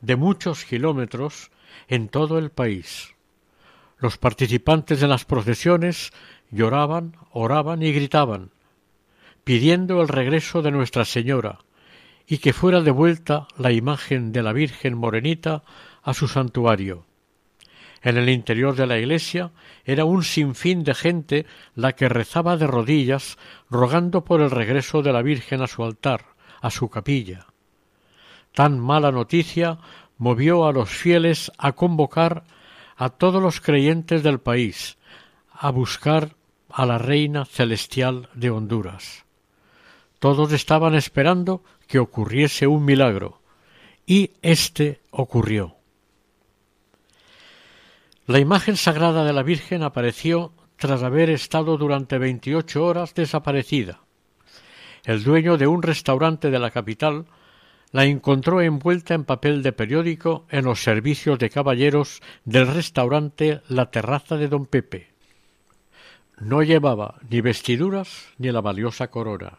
de 0.00 0.16
muchos 0.16 0.64
kilómetros 0.64 1.50
en 1.88 2.08
todo 2.08 2.38
el 2.38 2.50
país. 2.50 3.14
Los 3.98 4.18
participantes 4.18 5.00
de 5.00 5.06
las 5.06 5.24
procesiones 5.24 6.12
lloraban, 6.50 7.16
oraban 7.30 7.82
y 7.82 7.92
gritaban, 7.92 8.50
pidiendo 9.44 10.00
el 10.00 10.08
regreso 10.08 10.62
de 10.62 10.70
Nuestra 10.70 11.04
Señora 11.04 11.58
y 12.26 12.38
que 12.38 12.52
fuera 12.52 12.80
devuelta 12.80 13.48
la 13.58 13.72
imagen 13.72 14.32
de 14.32 14.42
la 14.42 14.52
Virgen 14.52 14.96
Morenita 14.96 15.64
a 16.02 16.14
su 16.14 16.28
santuario. 16.28 17.04
En 18.02 18.16
el 18.16 18.28
interior 18.28 18.74
de 18.74 18.86
la 18.86 18.98
iglesia 18.98 19.52
era 19.84 20.04
un 20.04 20.24
sinfín 20.24 20.82
de 20.82 20.94
gente 20.94 21.46
la 21.74 21.92
que 21.92 22.08
rezaba 22.08 22.56
de 22.56 22.66
rodillas 22.66 23.38
rogando 23.70 24.24
por 24.24 24.40
el 24.40 24.50
regreso 24.50 25.02
de 25.02 25.12
la 25.12 25.22
Virgen 25.22 25.62
a 25.62 25.66
su 25.66 25.84
altar, 25.84 26.26
a 26.60 26.70
su 26.70 26.88
capilla. 26.88 27.46
Tan 28.52 28.78
mala 28.78 29.12
noticia 29.12 29.78
movió 30.18 30.66
a 30.66 30.72
los 30.72 30.90
fieles 30.90 31.50
a 31.58 31.72
convocar 31.72 32.44
a 32.96 33.08
todos 33.08 33.42
los 33.42 33.60
creyentes 33.60 34.22
del 34.22 34.40
país 34.40 34.98
a 35.52 35.70
buscar 35.70 36.34
a 36.70 36.86
la 36.86 36.98
Reina 36.98 37.44
Celestial 37.44 38.28
de 38.34 38.50
Honduras. 38.50 39.24
Todos 40.22 40.52
estaban 40.52 40.94
esperando 40.94 41.64
que 41.88 41.98
ocurriese 41.98 42.68
un 42.68 42.84
milagro, 42.84 43.40
y 44.06 44.30
éste 44.40 45.00
ocurrió. 45.10 45.74
La 48.28 48.38
imagen 48.38 48.76
sagrada 48.76 49.24
de 49.24 49.32
la 49.32 49.42
Virgen 49.42 49.82
apareció 49.82 50.52
tras 50.76 51.02
haber 51.02 51.28
estado 51.28 51.76
durante 51.76 52.18
veintiocho 52.18 52.84
horas 52.84 53.14
desaparecida. 53.14 54.02
El 55.04 55.24
dueño 55.24 55.56
de 55.56 55.66
un 55.66 55.82
restaurante 55.82 56.52
de 56.52 56.58
la 56.60 56.70
capital 56.70 57.26
la 57.90 58.04
encontró 58.04 58.60
envuelta 58.60 59.14
en 59.14 59.24
papel 59.24 59.64
de 59.64 59.72
periódico 59.72 60.46
en 60.50 60.66
los 60.66 60.84
servicios 60.84 61.36
de 61.40 61.50
caballeros 61.50 62.22
del 62.44 62.68
restaurante 62.68 63.60
La 63.66 63.90
Terraza 63.90 64.36
de 64.36 64.46
Don 64.46 64.66
Pepe. 64.66 65.08
No 66.38 66.62
llevaba 66.62 67.16
ni 67.28 67.40
vestiduras 67.40 68.28
ni 68.38 68.52
la 68.52 68.60
valiosa 68.60 69.08
corona. 69.08 69.58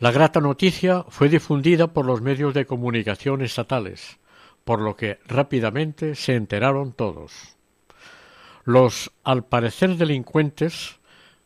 La 0.00 0.12
grata 0.12 0.40
noticia 0.40 1.04
fue 1.10 1.28
difundida 1.28 1.88
por 1.88 2.06
los 2.06 2.22
medios 2.22 2.54
de 2.54 2.64
comunicación 2.64 3.42
estatales, 3.42 4.18
por 4.64 4.80
lo 4.80 4.96
que 4.96 5.18
rápidamente 5.26 6.14
se 6.14 6.36
enteraron 6.36 6.94
todos. 6.94 7.58
Los, 8.64 9.12
al 9.24 9.44
parecer 9.44 9.96
delincuentes, 9.96 10.98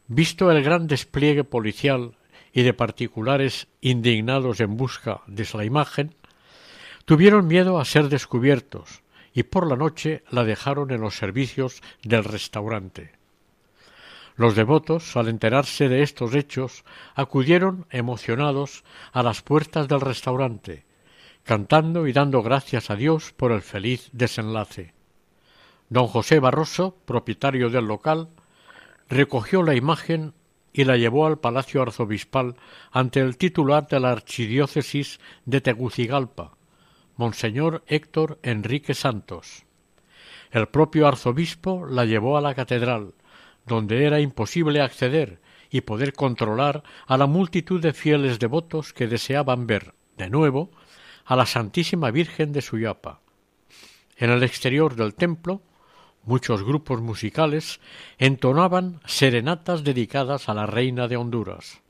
visto 0.06 0.52
el 0.52 0.62
gran 0.62 0.86
despliegue 0.86 1.42
policial 1.42 2.16
y 2.52 2.62
de 2.62 2.72
particulares 2.74 3.66
indignados 3.80 4.60
en 4.60 4.76
busca 4.76 5.22
de 5.26 5.48
la 5.52 5.64
imagen, 5.64 6.14
tuvieron 7.06 7.48
miedo 7.48 7.80
a 7.80 7.84
ser 7.84 8.08
descubiertos 8.08 9.02
y 9.32 9.42
por 9.42 9.66
la 9.66 9.74
noche 9.74 10.22
la 10.30 10.44
dejaron 10.44 10.92
en 10.92 11.00
los 11.00 11.16
servicios 11.16 11.82
del 12.04 12.22
restaurante. 12.22 13.23
Los 14.36 14.56
devotos, 14.56 15.16
al 15.16 15.28
enterarse 15.28 15.88
de 15.88 16.02
estos 16.02 16.34
hechos, 16.34 16.84
acudieron 17.14 17.86
emocionados 17.90 18.82
a 19.12 19.22
las 19.22 19.42
puertas 19.42 19.86
del 19.86 20.00
restaurante, 20.00 20.84
cantando 21.44 22.08
y 22.08 22.12
dando 22.12 22.42
gracias 22.42 22.90
a 22.90 22.96
Dios 22.96 23.32
por 23.32 23.52
el 23.52 23.62
feliz 23.62 24.10
desenlace. 24.12 24.92
Don 25.88 26.08
José 26.08 26.40
Barroso, 26.40 26.96
propietario 27.04 27.70
del 27.70 27.86
local, 27.86 28.28
recogió 29.08 29.62
la 29.62 29.76
imagen 29.76 30.34
y 30.72 30.82
la 30.82 30.96
llevó 30.96 31.26
al 31.26 31.38
Palacio 31.38 31.82
Arzobispal 31.82 32.56
ante 32.90 33.20
el 33.20 33.36
titular 33.36 33.86
de 33.86 34.00
la 34.00 34.10
Archidiócesis 34.10 35.20
de 35.44 35.60
Tegucigalpa, 35.60 36.56
Monseñor 37.16 37.84
Héctor 37.86 38.40
Enrique 38.42 38.94
Santos. 38.94 39.64
El 40.50 40.66
propio 40.66 41.06
arzobispo 41.06 41.86
la 41.86 42.04
llevó 42.04 42.36
a 42.36 42.40
la 42.40 42.54
catedral, 42.56 43.14
donde 43.66 44.04
era 44.04 44.20
imposible 44.20 44.80
acceder 44.80 45.40
y 45.70 45.80
poder 45.80 46.12
controlar 46.12 46.82
a 47.06 47.16
la 47.16 47.26
multitud 47.26 47.80
de 47.80 47.92
fieles 47.92 48.38
devotos 48.38 48.92
que 48.92 49.08
deseaban 49.08 49.66
ver, 49.66 49.94
de 50.16 50.30
nuevo, 50.30 50.70
a 51.24 51.36
la 51.36 51.46
Santísima 51.46 52.10
Virgen 52.10 52.52
de 52.52 52.62
Suyapa. 52.62 53.20
En 54.16 54.30
el 54.30 54.42
exterior 54.42 54.94
del 54.94 55.14
templo, 55.14 55.62
muchos 56.22 56.62
grupos 56.62 57.00
musicales 57.00 57.80
entonaban 58.18 59.00
serenatas 59.06 59.84
dedicadas 59.84 60.48
a 60.48 60.54
la 60.54 60.66
reina 60.66 61.08
de 61.08 61.16
Honduras. 61.16 61.80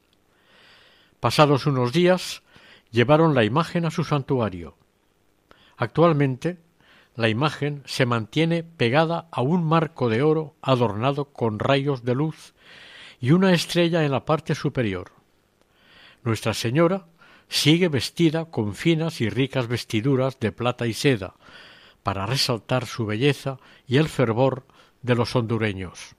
Pasados 1.21 1.67
unos 1.67 1.93
días, 1.93 2.43
llevaron 2.91 3.35
la 3.35 3.45
imagen 3.45 3.85
a 3.85 3.91
su 3.91 4.05
santuario. 4.05 4.77
Actualmente 5.77 6.59
la 7.17 7.29
imagen 7.29 7.83
se 7.87 8.07
mantiene 8.07 8.63
pegada 8.65 9.29
a 9.31 9.41
un 9.43 9.65
marco 9.65 10.09
de 10.09 10.23
oro 10.23 10.55
adornado 10.63 11.27
con 11.27 11.59
rayos 11.59 12.05
de 12.05 12.15
luz 12.15 12.55
y 13.21 13.31
una 13.31 13.53
estrella 13.53 14.05
en 14.05 14.11
la 14.11 14.25
parte 14.25 14.55
superior. 14.55 15.13
Nuestra 16.25 16.55
Señora 16.55 17.07
sigue 17.49 17.89
vestida 17.89 18.47
con 18.47 18.75
finas 18.75 19.21
y 19.21 19.29
ricas 19.29 19.69
vestiduras 19.69 20.41
de 20.41 20.51
plata 20.51 20.87
y 20.87 20.95
seda, 20.95 21.35
para 22.03 22.27
resaltar 22.27 22.87
su 22.87 23.07
belleza 23.07 23.59
y 23.87 23.97
el 23.97 24.09
fervor 24.09 24.67
de 25.03 25.15
los 25.15 25.37
hondureños. 25.37 26.17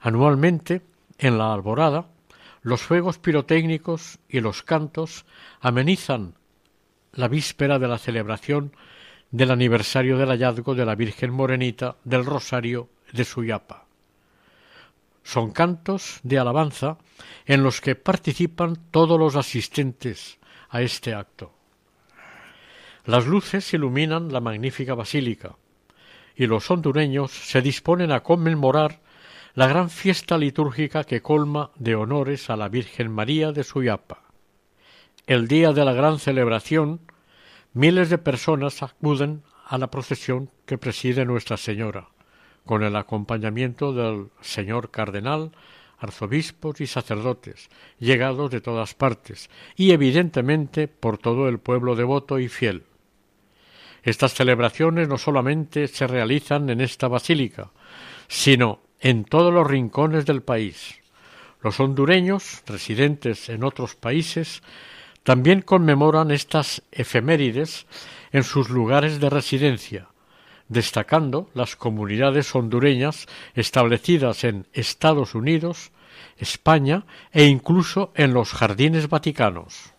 Anualmente, 0.00 0.82
en 1.18 1.38
la 1.38 1.52
alborada, 1.52 2.08
los 2.62 2.82
fuegos 2.82 3.18
pirotécnicos 3.18 4.18
y 4.28 4.40
los 4.40 4.62
cantos 4.62 5.26
amenizan 5.60 6.34
la 7.12 7.28
víspera 7.28 7.78
de 7.78 7.88
la 7.88 7.98
celebración 7.98 8.72
del 9.32 9.50
aniversario 9.50 10.18
del 10.18 10.28
hallazgo 10.28 10.74
de 10.74 10.84
la 10.84 10.94
Virgen 10.94 11.32
Morenita 11.32 11.96
del 12.04 12.24
Rosario 12.24 12.90
de 13.12 13.24
Suyapa. 13.24 13.86
Son 15.24 15.52
cantos 15.52 16.20
de 16.22 16.38
alabanza 16.38 16.98
en 17.46 17.62
los 17.62 17.80
que 17.80 17.94
participan 17.94 18.76
todos 18.90 19.18
los 19.18 19.34
asistentes 19.34 20.38
a 20.68 20.82
este 20.82 21.14
acto. 21.14 21.54
Las 23.06 23.26
luces 23.26 23.72
iluminan 23.72 24.32
la 24.32 24.40
magnífica 24.40 24.94
basílica 24.94 25.56
y 26.36 26.46
los 26.46 26.70
hondureños 26.70 27.30
se 27.30 27.62
disponen 27.62 28.12
a 28.12 28.22
conmemorar 28.22 29.00
la 29.54 29.66
gran 29.66 29.90
fiesta 29.90 30.36
litúrgica 30.36 31.04
que 31.04 31.22
colma 31.22 31.70
de 31.76 31.94
honores 31.94 32.50
a 32.50 32.56
la 32.56 32.68
Virgen 32.68 33.10
María 33.10 33.52
de 33.52 33.64
Suyapa. 33.64 34.24
El 35.26 35.48
día 35.48 35.72
de 35.72 35.84
la 35.84 35.92
gran 35.92 36.18
celebración 36.18 37.00
Miles 37.74 38.10
de 38.10 38.18
personas 38.18 38.82
acuden 38.82 39.42
a 39.66 39.78
la 39.78 39.90
procesión 39.90 40.50
que 40.66 40.76
preside 40.76 41.24
Nuestra 41.24 41.56
Señora, 41.56 42.08
con 42.66 42.82
el 42.82 42.94
acompañamiento 42.96 43.94
del 43.94 44.28
señor 44.42 44.90
cardenal, 44.90 45.52
arzobispos 45.98 46.82
y 46.82 46.86
sacerdotes, 46.86 47.70
llegados 47.98 48.50
de 48.50 48.60
todas 48.60 48.94
partes, 48.94 49.48
y 49.74 49.92
evidentemente 49.92 50.86
por 50.86 51.16
todo 51.16 51.48
el 51.48 51.60
pueblo 51.60 51.96
devoto 51.96 52.38
y 52.38 52.48
fiel. 52.48 52.84
Estas 54.02 54.34
celebraciones 54.34 55.08
no 55.08 55.16
solamente 55.16 55.88
se 55.88 56.06
realizan 56.06 56.68
en 56.68 56.82
esta 56.82 57.08
basílica, 57.08 57.70
sino 58.28 58.80
en 59.00 59.24
todos 59.24 59.54
los 59.54 59.66
rincones 59.66 60.26
del 60.26 60.42
país. 60.42 61.00
Los 61.62 61.80
hondureños, 61.80 62.62
residentes 62.66 63.48
en 63.48 63.64
otros 63.64 63.94
países, 63.94 64.62
también 65.22 65.62
conmemoran 65.62 66.30
estas 66.30 66.82
efemérides 66.90 67.86
en 68.32 68.44
sus 68.44 68.70
lugares 68.70 69.20
de 69.20 69.30
residencia, 69.30 70.08
destacando 70.68 71.48
las 71.54 71.76
comunidades 71.76 72.54
hondureñas 72.54 73.26
establecidas 73.54 74.44
en 74.44 74.66
Estados 74.72 75.34
Unidos, 75.34 75.92
España 76.38 77.04
e 77.32 77.44
incluso 77.44 78.12
en 78.14 78.34
los 78.34 78.52
jardines 78.52 79.08
vaticanos. 79.08 79.92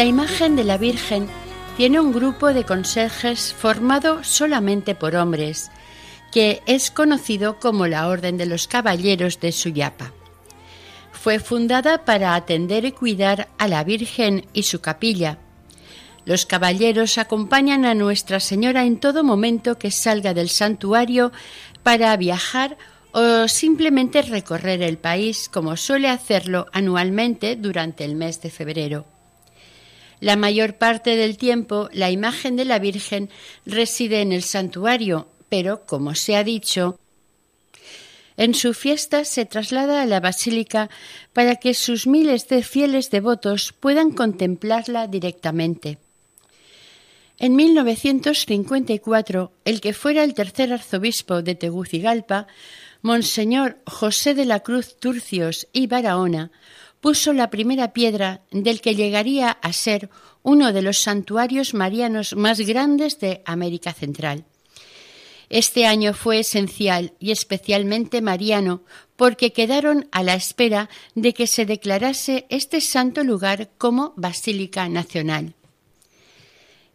La 0.00 0.06
imagen 0.06 0.56
de 0.56 0.64
la 0.64 0.78
Virgen 0.78 1.28
tiene 1.76 2.00
un 2.00 2.10
grupo 2.10 2.54
de 2.54 2.64
conserjes 2.64 3.52
formado 3.52 4.24
solamente 4.24 4.94
por 4.94 5.14
hombres, 5.14 5.70
que 6.32 6.62
es 6.64 6.90
conocido 6.90 7.58
como 7.58 7.86
la 7.86 8.08
Orden 8.08 8.38
de 8.38 8.46
los 8.46 8.66
Caballeros 8.66 9.40
de 9.40 9.52
Suyapa. 9.52 10.14
Fue 11.12 11.38
fundada 11.38 12.06
para 12.06 12.34
atender 12.34 12.86
y 12.86 12.92
cuidar 12.92 13.48
a 13.58 13.68
la 13.68 13.84
Virgen 13.84 14.46
y 14.54 14.62
su 14.62 14.80
capilla. 14.80 15.36
Los 16.24 16.46
caballeros 16.46 17.18
acompañan 17.18 17.84
a 17.84 17.94
Nuestra 17.94 18.40
Señora 18.40 18.86
en 18.86 19.00
todo 19.00 19.22
momento 19.22 19.76
que 19.76 19.90
salga 19.90 20.32
del 20.32 20.48
santuario 20.48 21.30
para 21.82 22.16
viajar 22.16 22.78
o 23.12 23.46
simplemente 23.48 24.22
recorrer 24.22 24.80
el 24.80 24.96
país 24.96 25.50
como 25.50 25.76
suele 25.76 26.08
hacerlo 26.08 26.64
anualmente 26.72 27.54
durante 27.54 28.06
el 28.06 28.16
mes 28.16 28.40
de 28.40 28.48
febrero. 28.48 29.19
La 30.20 30.36
mayor 30.36 30.76
parte 30.76 31.16
del 31.16 31.36
tiempo 31.36 31.88
la 31.92 32.10
imagen 32.10 32.56
de 32.56 32.66
la 32.66 32.78
Virgen 32.78 33.30
reside 33.66 34.20
en 34.20 34.32
el 34.32 34.42
santuario, 34.42 35.28
pero, 35.48 35.86
como 35.86 36.14
se 36.14 36.36
ha 36.36 36.44
dicho, 36.44 36.98
en 38.36 38.54
su 38.54 38.72
fiesta 38.72 39.24
se 39.26 39.44
traslada 39.44 40.00
a 40.00 40.06
la 40.06 40.20
basílica 40.20 40.88
para 41.34 41.56
que 41.56 41.74
sus 41.74 42.06
miles 42.06 42.48
de 42.48 42.62
fieles 42.62 43.10
devotos 43.10 43.74
puedan 43.78 44.12
contemplarla 44.12 45.08
directamente. 45.08 45.98
En 47.38 47.54
1954, 47.56 49.52
el 49.64 49.80
que 49.82 49.92
fuera 49.92 50.24
el 50.24 50.32
tercer 50.32 50.72
arzobispo 50.72 51.42
de 51.42 51.54
Tegucigalpa, 51.54 52.46
Monseñor 53.02 53.78
José 53.86 54.34
de 54.34 54.44
la 54.44 54.60
Cruz 54.60 54.98
Turcios 54.98 55.68
y 55.72 55.86
Barahona, 55.86 56.50
puso 57.00 57.32
la 57.32 57.50
primera 57.50 57.92
piedra 57.92 58.42
del 58.50 58.80
que 58.80 58.94
llegaría 58.94 59.50
a 59.50 59.72
ser 59.72 60.10
uno 60.42 60.72
de 60.72 60.82
los 60.82 60.98
santuarios 60.98 61.74
marianos 61.74 62.34
más 62.34 62.60
grandes 62.60 63.18
de 63.20 63.42
América 63.44 63.92
Central. 63.92 64.44
Este 65.48 65.84
año 65.84 66.14
fue 66.14 66.38
esencial 66.40 67.12
y 67.18 67.32
especialmente 67.32 68.22
mariano 68.22 68.82
porque 69.16 69.52
quedaron 69.52 70.08
a 70.12 70.22
la 70.22 70.34
espera 70.34 70.88
de 71.14 71.34
que 71.34 71.48
se 71.48 71.66
declarase 71.66 72.46
este 72.48 72.80
santo 72.80 73.24
lugar 73.24 73.68
como 73.76 74.14
Basílica 74.16 74.88
Nacional. 74.88 75.54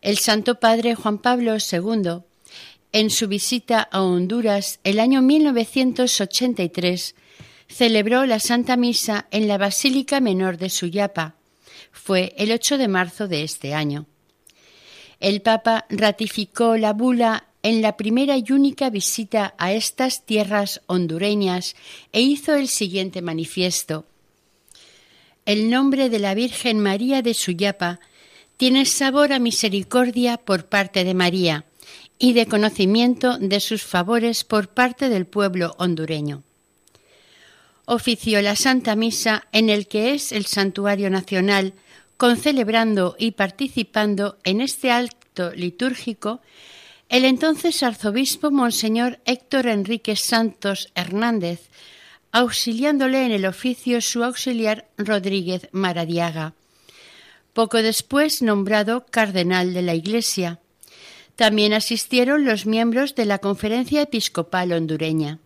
El 0.01 0.17
Santo 0.17 0.59
Padre 0.59 0.95
Juan 0.95 1.17
Pablo 1.17 1.57
II, 1.57 2.21
en 2.93 3.09
su 3.09 3.27
visita 3.27 3.81
a 3.81 4.01
Honduras 4.01 4.79
el 4.83 5.01
año 5.01 5.21
1983, 5.21 7.15
celebró 7.67 8.25
la 8.25 8.39
Santa 8.39 8.77
Misa 8.77 9.27
en 9.31 9.47
la 9.47 9.57
Basílica 9.57 10.19
Menor 10.19 10.57
de 10.57 10.69
Suyapa. 10.69 11.35
Fue 11.91 12.33
el 12.37 12.51
8 12.51 12.77
de 12.77 12.87
marzo 12.87 13.27
de 13.27 13.43
este 13.43 13.73
año. 13.73 14.05
El 15.19 15.41
Papa 15.41 15.85
ratificó 15.89 16.77
la 16.77 16.93
bula 16.93 17.47
en 17.63 17.81
la 17.81 17.97
primera 17.97 18.37
y 18.37 18.51
única 18.51 18.89
visita 18.89 19.55
a 19.57 19.73
estas 19.73 20.25
tierras 20.25 20.81
hondureñas 20.85 21.75
e 22.11 22.21
hizo 22.21 22.53
el 22.53 22.67
siguiente 22.67 23.21
manifiesto. 23.21 24.05
El 25.45 25.69
nombre 25.69 26.09
de 26.09 26.19
la 26.19 26.35
Virgen 26.35 26.79
María 26.79 27.21
de 27.21 27.33
Suyapa 27.33 27.99
tiene 28.57 28.85
sabor 28.85 29.33
a 29.33 29.39
misericordia 29.39 30.37
por 30.37 30.65
parte 30.65 31.03
de 31.03 31.13
María 31.13 31.65
y 32.19 32.33
de 32.33 32.45
conocimiento 32.45 33.37
de 33.37 33.59
sus 33.59 33.83
favores 33.83 34.43
por 34.43 34.69
parte 34.69 35.09
del 35.09 35.25
pueblo 35.25 35.75
hondureño. 35.77 36.43
Ofició 37.87 38.41
la 38.41 38.55
Santa 38.55 38.95
Misa 38.95 39.47
en 39.51 39.69
el 39.69 39.87
que 39.87 40.13
es 40.13 40.31
el 40.31 40.45
Santuario 40.47 41.09
Nacional, 41.11 41.73
concelebrando 42.17 43.15
y 43.19 43.31
participando 43.31 44.37
en 44.43 44.61
este 44.61 44.91
acto 44.91 45.51
litúrgico 45.51 46.41
el 47.09 47.25
entonces 47.25 47.83
arzobispo 47.83 48.49
Monseñor 48.49 49.19
Héctor 49.25 49.67
Enrique 49.67 50.15
Santos 50.15 50.91
Hernández, 50.95 51.69
auxiliándole 52.31 53.25
en 53.25 53.31
el 53.31 53.45
oficio 53.45 54.01
su 54.01 54.23
auxiliar 54.23 54.87
Rodríguez 54.97 55.69
Maradiaga, 55.71 56.55
poco 57.53 57.81
después 57.83 58.41
nombrado 58.41 59.05
cardenal 59.05 59.73
de 59.73 59.83
la 59.83 59.93
Iglesia. 59.93 60.59
También 61.35 61.73
asistieron 61.73 62.45
los 62.45 62.65
miembros 62.65 63.13
de 63.13 63.25
la 63.25 63.37
Conferencia 63.37 64.01
Episcopal 64.01 64.73
hondureña. 64.73 65.39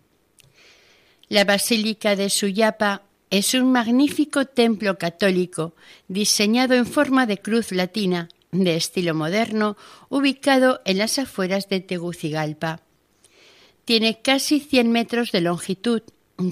La 1.30 1.46
Basílica 1.46 2.16
de 2.16 2.32
Suyapa 2.32 3.04
es 3.30 3.54
un 3.54 3.72
magnífico 3.72 4.46
templo 4.46 4.98
católico 4.98 5.76
diseñado 6.08 6.74
en 6.74 6.88
forma 6.88 7.28
de 7.28 7.38
cruz 7.38 7.72
latina 7.72 8.30
de 8.52 8.76
estilo 8.76 9.14
moderno, 9.14 9.78
ubicado 10.10 10.82
en 10.86 10.98
las 10.98 11.20
afueras 11.20 11.70
de 11.70 11.82
Tegucigalpa. 11.82 12.82
Tiene 13.86 14.24
casi 14.24 14.60
100 14.60 14.92
metros 14.92 15.32
de 15.32 15.42
longitud, 15.42 16.02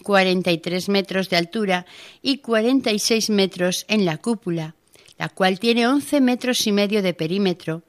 43 0.04 0.90
metros 0.90 1.32
de 1.32 1.38
altura 1.38 1.88
y 2.22 2.38
46 2.38 3.32
metros 3.32 3.84
en 3.88 4.06
la 4.06 4.20
cúpula, 4.20 4.76
la 5.18 5.30
cual 5.30 5.60
tiene 5.60 5.88
11 5.88 6.22
metros 6.22 6.68
y 6.68 6.72
medio 6.72 7.02
de 7.02 7.16
perímetro. 7.16 7.82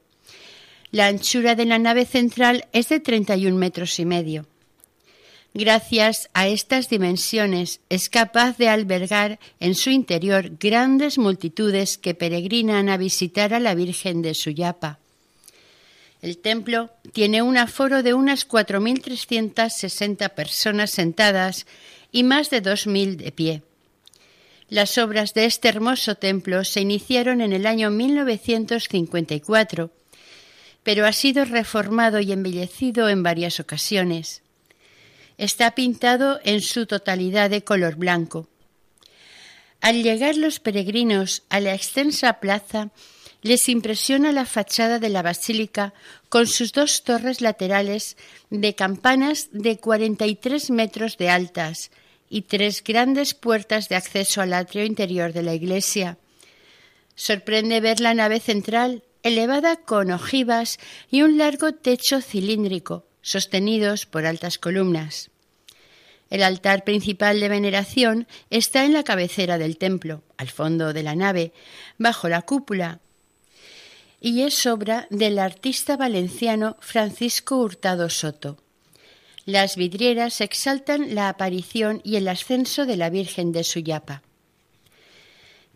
La 0.89 1.05
anchura 1.05 1.53
de 1.53 1.65
la 1.65 1.77
nave 1.77 2.07
central 2.07 2.65
es 2.73 2.89
de 2.89 2.99
31 2.99 3.55
metros 3.55 3.99
y 3.99 4.05
medio. 4.05 4.47
Gracias 5.53 6.29
a 6.33 6.47
estas 6.47 6.89
dimensiones 6.89 7.79
es 7.89 8.09
capaz 8.09 8.57
de 8.57 8.69
albergar 8.69 9.39
en 9.59 9.73
su 9.73 9.89
interior 9.89 10.51
grandes 10.59 11.17
multitudes 11.17 11.97
que 11.97 12.13
peregrinan 12.13 12.87
a 12.87 12.97
visitar 12.97 13.55
a 13.55 13.59
la 13.59 13.73
Virgen 13.73 14.21
de 14.21 14.35
Suyapa. 14.35 14.99
El 16.21 16.37
templo 16.37 16.91
tiene 17.13 17.41
un 17.41 17.57
aforo 17.57 18.03
de 18.03 18.13
unas 18.13 18.47
4.360 18.47 20.29
personas 20.35 20.91
sentadas 20.91 21.65
y 22.11 22.23
más 22.23 22.51
de 22.51 22.61
2.000 22.61 23.15
de 23.15 23.31
pie. 23.31 23.63
Las 24.69 24.99
obras 24.99 25.33
de 25.33 25.45
este 25.45 25.67
hermoso 25.67 26.13
templo 26.15 26.63
se 26.63 26.81
iniciaron 26.81 27.41
en 27.41 27.53
el 27.53 27.65
año 27.65 27.89
1954, 27.89 29.89
pero 30.83 31.07
ha 31.07 31.13
sido 31.13 31.43
reformado 31.45 32.19
y 32.19 32.31
embellecido 32.31 33.09
en 33.09 33.23
varias 33.23 33.59
ocasiones. 33.59 34.43
Está 35.39 35.71
pintado 35.71 36.41
en 36.43 36.59
su 36.59 36.85
totalidad 36.85 37.49
de 37.49 37.63
color 37.63 37.95
blanco. 37.95 38.49
Al 39.79 40.03
llegar 40.03 40.35
los 40.35 40.59
peregrinos 40.59 41.43
a 41.47 41.61
la 41.61 41.73
extensa 41.73 42.41
plaza, 42.41 42.89
les 43.41 43.69
impresiona 43.69 44.33
la 44.33 44.43
fachada 44.43 44.99
de 44.99 45.07
la 45.07 45.21
basílica 45.21 45.93
con 46.27 46.45
sus 46.45 46.73
dos 46.73 47.05
torres 47.05 47.39
laterales 47.39 48.17
de 48.49 48.75
campanas 48.75 49.47
de 49.53 49.77
43 49.77 50.71
metros 50.71 51.15
de 51.15 51.29
altas 51.29 51.89
y 52.29 52.41
tres 52.41 52.83
grandes 52.83 53.33
puertas 53.33 53.87
de 53.87 53.95
acceso 53.95 54.41
al 54.41 54.51
atrio 54.51 54.83
interior 54.83 55.31
de 55.31 55.43
la 55.43 55.53
iglesia. 55.53 56.17
Sorprende 57.15 57.79
ver 57.79 58.01
la 58.01 58.13
nave 58.13 58.41
central 58.41 59.03
elevada 59.23 59.77
con 59.77 60.11
ojivas 60.11 60.79
y 61.09 61.21
un 61.21 61.37
largo 61.37 61.71
techo 61.71 62.19
cilíndrico, 62.19 63.05
sostenidos 63.21 64.05
por 64.05 64.25
altas 64.25 64.57
columnas. 64.57 65.29
El 66.29 66.43
altar 66.43 66.83
principal 66.83 67.39
de 67.39 67.49
veneración 67.49 68.27
está 68.49 68.85
en 68.85 68.93
la 68.93 69.03
cabecera 69.03 69.57
del 69.57 69.77
templo, 69.77 70.23
al 70.37 70.49
fondo 70.49 70.93
de 70.93 71.03
la 71.03 71.15
nave, 71.15 71.53
bajo 71.97 72.29
la 72.29 72.43
cúpula, 72.43 72.99
y 74.21 74.41
es 74.41 74.65
obra 74.65 75.07
del 75.09 75.39
artista 75.39 75.97
valenciano 75.97 76.77
Francisco 76.81 77.57
Hurtado 77.57 78.09
Soto. 78.09 78.57
Las 79.45 79.75
vidrieras 79.75 80.41
exaltan 80.41 81.15
la 81.15 81.29
aparición 81.29 82.01
y 82.03 82.17
el 82.17 82.27
ascenso 82.27 82.85
de 82.85 82.97
la 82.97 83.09
Virgen 83.09 83.51
de 83.51 83.63
Suyapa. 83.63 84.21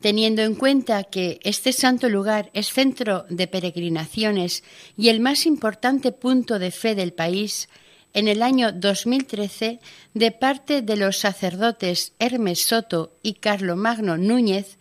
Teniendo 0.04 0.42
en 0.42 0.56
cuenta 0.56 1.06
que 1.06 1.40
este 1.44 1.72
santo 1.72 2.10
lugar 2.10 2.52
es 2.54 2.74
centro 2.74 3.26
de 3.30 3.48
peregrinaciones 3.48 4.66
y 4.98 5.08
el 5.08 5.22
más 5.22 5.46
importante 5.46 6.12
punto 6.12 6.60
de 6.60 6.72
fe 6.72 6.94
del 6.94 7.14
país, 7.14 7.70
en 8.12 8.28
el 8.28 8.42
año 8.42 8.74
2013, 8.74 9.80
de 10.14 10.32
parte 10.32 10.82
de 10.82 10.98
los 10.98 11.20
sacerdotes 11.20 12.12
Hermes 12.20 12.66
Soto 12.66 13.16
y 13.24 13.38
Magno 13.78 14.18
Núñez, 14.18 14.78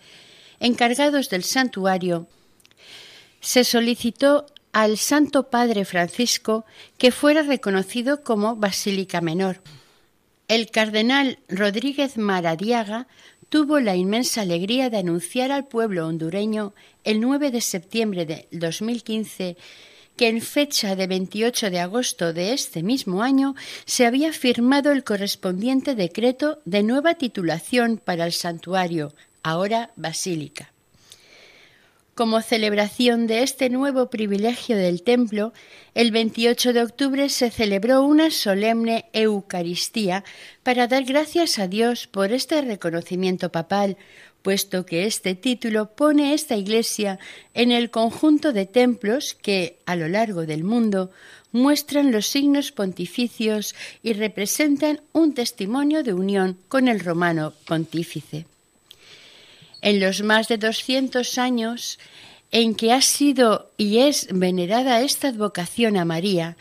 encargados 0.58 1.30
del 1.30 1.44
santuario, 1.44 2.26
se 3.40 3.62
solicitó 3.62 4.46
al 4.72 4.98
Santo 4.98 5.50
Padre 5.50 5.84
Francisco 5.84 6.64
que 6.98 7.12
fuera 7.12 7.42
reconocido 7.42 8.24
como 8.24 8.56
Basílica 8.56 9.20
Menor. 9.20 9.62
El 10.48 10.68
cardenal 10.70 11.38
Rodríguez 11.48 12.18
Maradiaga 12.18 13.06
tuvo 13.52 13.80
la 13.80 13.94
inmensa 13.96 14.40
alegría 14.40 14.88
de 14.88 14.96
anunciar 14.96 15.52
al 15.52 15.66
pueblo 15.66 16.06
hondureño 16.06 16.72
el 17.04 17.20
9 17.20 17.50
de 17.50 17.60
septiembre 17.60 18.24
de 18.24 18.48
2015 18.50 19.58
que 20.16 20.28
en 20.28 20.40
fecha 20.40 20.96
de 20.96 21.06
28 21.06 21.70
de 21.70 21.80
agosto 21.80 22.32
de 22.32 22.54
este 22.54 22.82
mismo 22.82 23.22
año 23.22 23.54
se 23.84 24.06
había 24.06 24.32
firmado 24.32 24.90
el 24.90 25.04
correspondiente 25.04 25.94
decreto 25.94 26.60
de 26.64 26.82
nueva 26.82 27.16
titulación 27.16 28.00
para 28.02 28.24
el 28.24 28.32
santuario, 28.32 29.12
ahora 29.42 29.90
basílica. 29.96 30.72
Como 32.14 32.42
celebración 32.42 33.26
de 33.26 33.42
este 33.42 33.70
nuevo 33.70 34.10
privilegio 34.10 34.76
del 34.76 35.02
templo, 35.02 35.54
el 35.94 36.10
28 36.10 36.74
de 36.74 36.82
octubre 36.82 37.30
se 37.30 37.50
celebró 37.50 38.02
una 38.02 38.30
solemne 38.30 39.06
Eucaristía 39.14 40.22
para 40.62 40.88
dar 40.88 41.04
gracias 41.04 41.58
a 41.58 41.68
Dios 41.68 42.06
por 42.06 42.32
este 42.32 42.60
reconocimiento 42.60 43.50
papal, 43.50 43.96
puesto 44.42 44.84
que 44.84 45.06
este 45.06 45.34
título 45.34 45.96
pone 45.96 46.34
esta 46.34 46.54
Iglesia 46.54 47.18
en 47.54 47.72
el 47.72 47.90
conjunto 47.90 48.52
de 48.52 48.66
templos 48.66 49.34
que, 49.40 49.78
a 49.86 49.96
lo 49.96 50.06
largo 50.06 50.44
del 50.44 50.64
mundo, 50.64 51.12
muestran 51.50 52.12
los 52.12 52.26
signos 52.26 52.72
pontificios 52.72 53.74
y 54.02 54.12
representan 54.12 55.00
un 55.12 55.32
testimonio 55.32 56.02
de 56.02 56.12
unión 56.12 56.58
con 56.68 56.88
el 56.88 57.00
romano 57.00 57.54
pontífice. 57.66 58.51
En 59.82 60.00
los 60.00 60.22
más 60.22 60.48
de 60.48 60.58
200 60.58 61.38
años 61.38 61.98
en 62.52 62.74
que 62.74 62.92
ha 62.92 63.02
sido 63.02 63.70
y 63.76 63.98
es 63.98 64.28
venerada 64.30 65.00
esta 65.00 65.28
advocación 65.28 65.96
a 65.96 66.04
María, 66.04 66.56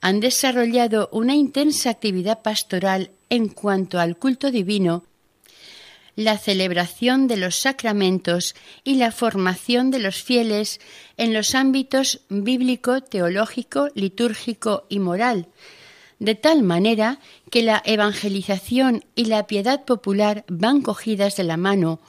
han 0.00 0.20
desarrollado 0.20 1.08
una 1.12 1.34
intensa 1.34 1.90
actividad 1.90 2.42
pastoral 2.42 3.10
en 3.30 3.48
cuanto 3.48 4.00
al 4.00 4.18
culto 4.18 4.50
divino 4.50 5.04
la 6.16 6.38
celebración 6.38 7.26
de 7.26 7.36
los 7.36 7.56
sacramentos 7.56 8.54
y 8.84 8.96
la 8.96 9.10
formación 9.10 9.90
de 9.90 9.98
los 9.98 10.22
fieles 10.22 10.80
en 11.16 11.32
los 11.32 11.54
ámbitos 11.54 12.20
bíblico, 12.28 13.00
teológico, 13.00 13.88
litúrgico 13.94 14.84
y 14.88 15.00
moral, 15.00 15.48
de 16.18 16.34
tal 16.34 16.62
manera 16.62 17.18
que 17.50 17.62
la 17.62 17.82
evangelización 17.84 19.04
y 19.14 19.24
la 19.24 19.46
piedad 19.46 19.84
popular 19.84 20.44
van 20.48 20.82
cogidas 20.82 21.36
de 21.36 21.44
la 21.44 21.56
mano 21.56 22.00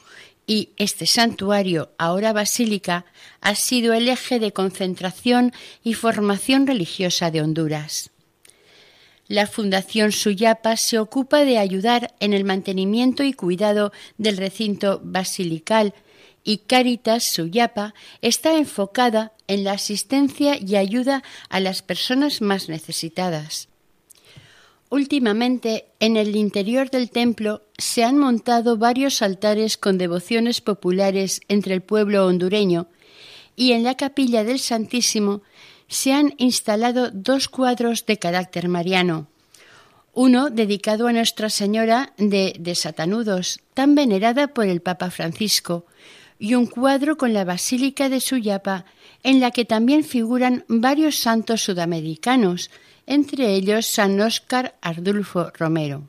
y 0.48 0.70
este 0.78 1.08
santuario, 1.08 1.92
ahora 1.98 2.34
basílica, 2.34 3.06
ha 3.42 3.56
sido 3.56 3.94
el 3.94 4.08
eje 4.10 4.40
de 4.40 4.54
concentración 4.54 5.54
y 5.84 5.94
formación 5.94 6.68
religiosa 6.68 7.32
de 7.32 7.42
Honduras. 7.42 8.12
La 9.28 9.48
Fundación 9.48 10.12
Suyapa 10.12 10.78
se 10.78 11.00
ocupa 11.00 11.46
de 11.46 11.58
ayudar 11.58 12.14
en 12.20 12.34
el 12.34 12.44
mantenimiento 12.44 13.24
y 13.24 13.34
cuidado 13.34 13.92
del 14.18 14.38
recinto 14.38 15.02
basilical 15.04 15.96
y 16.44 16.60
Caritas 16.60 17.24
Suyapa 17.24 17.96
está 18.22 18.56
enfocada 18.56 19.34
en 19.48 19.64
la 19.64 19.74
asistencia 19.74 20.58
y 20.62 20.76
ayuda 20.76 21.24
a 21.50 21.60
las 21.60 21.82
personas 21.82 22.40
más 22.40 22.70
necesitadas. 22.70 23.68
Últimamente, 24.96 25.88
en 26.00 26.16
el 26.16 26.38
interior 26.38 26.90
del 26.90 27.10
templo 27.10 27.64
se 27.78 28.06
han 28.06 28.18
montado 28.18 28.78
varios 28.78 29.22
altares 29.22 29.76
con 29.76 29.98
devociones 29.98 30.62
populares 30.62 31.42
entre 31.50 31.74
el 31.74 31.82
pueblo 31.82 32.26
hondureño 32.26 32.88
y 33.58 33.74
en 33.74 33.84
la 33.84 33.96
capilla 33.96 34.46
del 34.46 34.58
Santísimo 34.58 35.42
se 35.90 36.14
han 36.14 36.34
instalado 36.38 37.12
dos 37.12 37.50
cuadros 37.50 38.06
de 38.06 38.20
carácter 38.20 38.70
mariano. 38.70 39.28
Uno 40.14 40.50
dedicado 40.50 41.08
a 41.08 41.12
Nuestra 41.12 41.50
Señora 41.50 42.14
de 42.18 42.56
Desatanudos, 42.58 43.60
tan 43.74 43.96
venerada 43.96 44.54
por 44.54 44.66
el 44.66 44.80
Papa 44.80 45.12
Francisco, 45.12 45.88
y 46.40 46.56
un 46.56 46.68
cuadro 46.68 47.18
con 47.18 47.34
la 47.34 47.44
Basílica 47.44 48.08
de 48.08 48.22
Suyapa, 48.22 48.86
en 49.24 49.42
la 49.42 49.52
que 49.52 49.66
también 49.66 50.06
figuran 50.06 50.64
varios 50.70 51.18
santos 51.18 51.64
sudamericanos, 51.64 52.70
entre 53.08 53.54
ellos 53.54 53.86
San 53.86 54.20
Óscar 54.20 54.76
Ardulfo 54.82 55.52
Romero. 55.58 56.04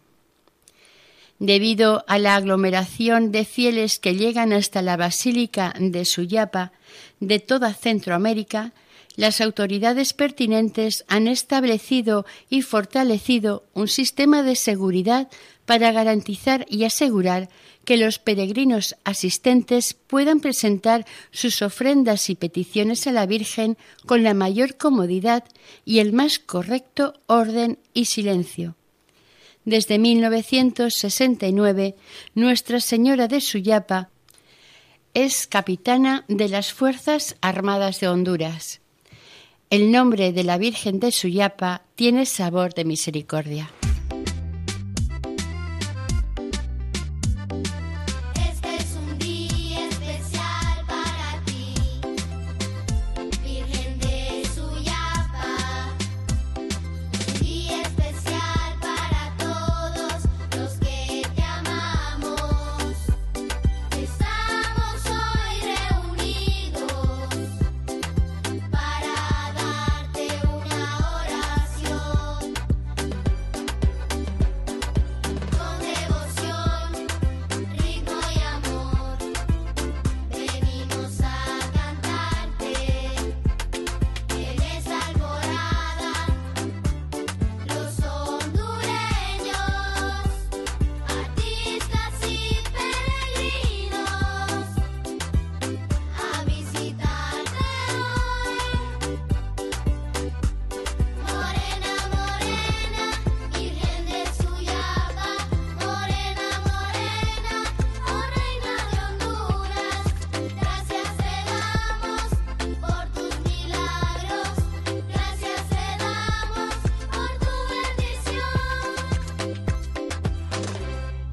Debido 1.39 2.05
a 2.09 2.19
la 2.19 2.35
aglomeración 2.35 3.31
de 3.31 3.45
fieles 3.45 3.99
que 3.99 4.15
llegan 4.15 4.53
hasta 4.53 4.81
la 4.81 4.97
Basílica 4.97 5.75
de 5.79 6.05
Suyapa 6.05 6.73
de 7.21 7.41
toda 7.41 7.75
Centroamérica, 7.75 8.73
las 9.17 9.41
autoridades 9.41 10.13
pertinentes 10.13 11.05
han 11.09 11.27
establecido 11.27 12.27
y 12.49 12.63
fortalecido 12.63 13.65
un 13.75 13.89
sistema 13.89 14.43
de 14.43 14.57
seguridad 14.57 15.29
para 15.67 15.93
garantizar 15.93 16.65
y 16.71 16.85
asegurar 16.85 17.51
que 17.85 17.97
los 17.97 18.19
peregrinos 18.19 18.97
asistentes 19.05 19.95
puedan 19.95 20.41
presentar 20.41 21.05
sus 21.31 21.63
ofrendas 21.63 22.31
y 22.31 22.35
peticiones 22.35 23.07
a 23.07 23.13
la 23.13 23.27
Virgen 23.27 23.77
con 24.07 24.23
la 24.23 24.35
mayor 24.35 24.77
comodidad 24.77 25.45
y 25.85 25.99
el 25.99 26.13
más 26.13 26.39
correcto 26.39 27.15
orden 27.27 27.79
y 27.93 28.07
silencio. 28.07 28.75
Desde 29.65 29.99
1969, 29.99 31.97
Nuestra 32.35 32.81
Señora 32.81 33.29
de 33.29 33.41
Suyapa 33.41 34.11
es 35.15 35.47
capitana 35.47 36.25
de 36.29 36.49
las 36.49 36.73
Fuerzas 36.73 37.37
Armadas 37.41 38.01
de 38.01 38.09
Honduras. 38.09 38.81
El 39.71 39.91
nombre 39.91 40.33
de 40.33 40.45
la 40.45 40.59
Virgen 40.59 41.01
de 41.01 41.11
Suyapa 41.11 41.83
tiene 41.97 42.27
sabor 42.27 42.75
de 42.75 42.85
misericordia. 42.85 43.71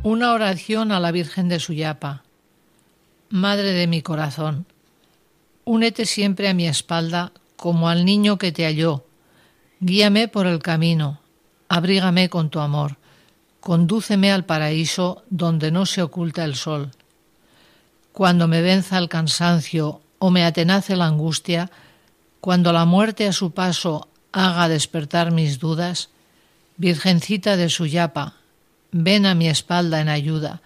Una 0.05 0.33
oración 0.33 0.91
a 0.91 0.99
la 0.99 1.13
Virgen 1.13 1.47
de 1.47 1.61
Suyapa. 1.61 2.23
Madre 3.29 3.71
de 3.71 3.87
mi 3.87 4.01
corazón, 4.01 4.65
únete 5.63 6.05
siempre 6.05 6.49
a 6.49 6.53
mi 6.53 6.67
espalda 6.67 7.31
como 7.55 7.87
al 7.87 8.03
niño 8.03 8.37
que 8.37 8.51
te 8.51 8.65
halló. 8.65 9.05
Guíame 9.79 10.27
por 10.27 10.45
el 10.45 10.59
camino, 10.59 11.21
abrígame 11.69 12.27
con 12.27 12.49
tu 12.49 12.59
amor, 12.59 12.97
condúceme 13.61 14.29
al 14.29 14.43
paraíso 14.43 15.23
donde 15.29 15.71
no 15.71 15.85
se 15.85 16.01
oculta 16.01 16.43
el 16.43 16.55
sol. 16.55 16.91
Cuando 18.11 18.49
me 18.49 18.61
venza 18.61 18.97
el 18.97 19.07
cansancio 19.07 20.01
o 20.19 20.31
me 20.31 20.43
atenace 20.43 20.97
la 20.97 21.05
angustia, 21.05 21.71
cuando 22.41 22.73
la 22.73 22.83
muerte 22.83 23.25
a 23.25 23.31
su 23.31 23.51
paso 23.51 24.09
haga 24.33 24.67
despertar 24.67 25.31
mis 25.31 25.59
dudas, 25.59 26.09
Virgencita 26.75 27.55
de 27.55 27.69
Suyapa, 27.69 28.33
ven 28.93 29.25
a 29.25 29.35
mi 29.35 29.49
espalda 29.49 29.99
en 29.99 30.07
ayuda, 30.07 30.61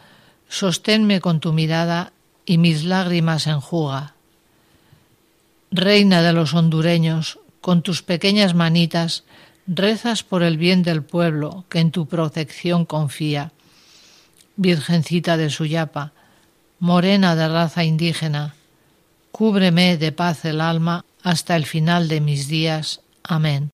sosténme 0.47 1.19
con 1.19 1.39
tu 1.39 1.53
mirada 1.53 2.11
y 2.45 2.59
mis 2.59 2.83
lágrimas 2.83 3.47
enjuga. 3.47 4.13
Reina 5.71 6.21
de 6.21 6.33
los 6.33 6.53
hondureños, 6.53 7.39
con 7.61 7.81
tus 7.81 8.03
pequeñas 8.03 8.53
manitas, 8.53 9.23
rezas 9.65 10.23
por 10.23 10.43
el 10.43 10.57
bien 10.57 10.83
del 10.83 11.03
pueblo 11.03 11.65
que 11.69 11.79
en 11.79 11.91
tu 11.91 12.07
protección 12.07 12.85
confía. 12.85 13.51
Virgencita 14.55 15.37
de 15.37 15.49
Suyapa, 15.49 16.13
morena 16.79 17.35
de 17.35 17.47
raza 17.47 17.83
indígena, 17.83 18.55
cúbreme 19.31 19.97
de 19.97 20.11
paz 20.11 20.45
el 20.45 20.61
alma 20.61 21.05
hasta 21.23 21.55
el 21.55 21.65
final 21.65 22.07
de 22.07 22.21
mis 22.21 22.47
días. 22.47 23.01
Amén. 23.23 23.71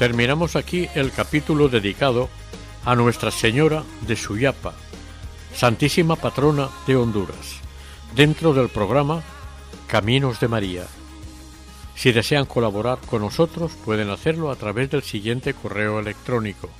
Terminamos 0.00 0.56
aquí 0.56 0.88
el 0.94 1.12
capítulo 1.12 1.68
dedicado 1.68 2.30
a 2.86 2.94
Nuestra 2.94 3.30
Señora 3.30 3.84
de 4.06 4.16
Suyapa, 4.16 4.72
Santísima 5.52 6.16
Patrona 6.16 6.70
de 6.86 6.96
Honduras, 6.96 7.60
dentro 8.16 8.54
del 8.54 8.70
programa 8.70 9.22
Caminos 9.88 10.40
de 10.40 10.48
María. 10.48 10.86
Si 11.94 12.12
desean 12.12 12.46
colaborar 12.46 12.98
con 13.10 13.20
nosotros, 13.20 13.72
pueden 13.84 14.08
hacerlo 14.08 14.50
a 14.50 14.56
través 14.56 14.90
del 14.90 15.02
siguiente 15.02 15.52
correo 15.52 16.00
electrónico 16.00 16.70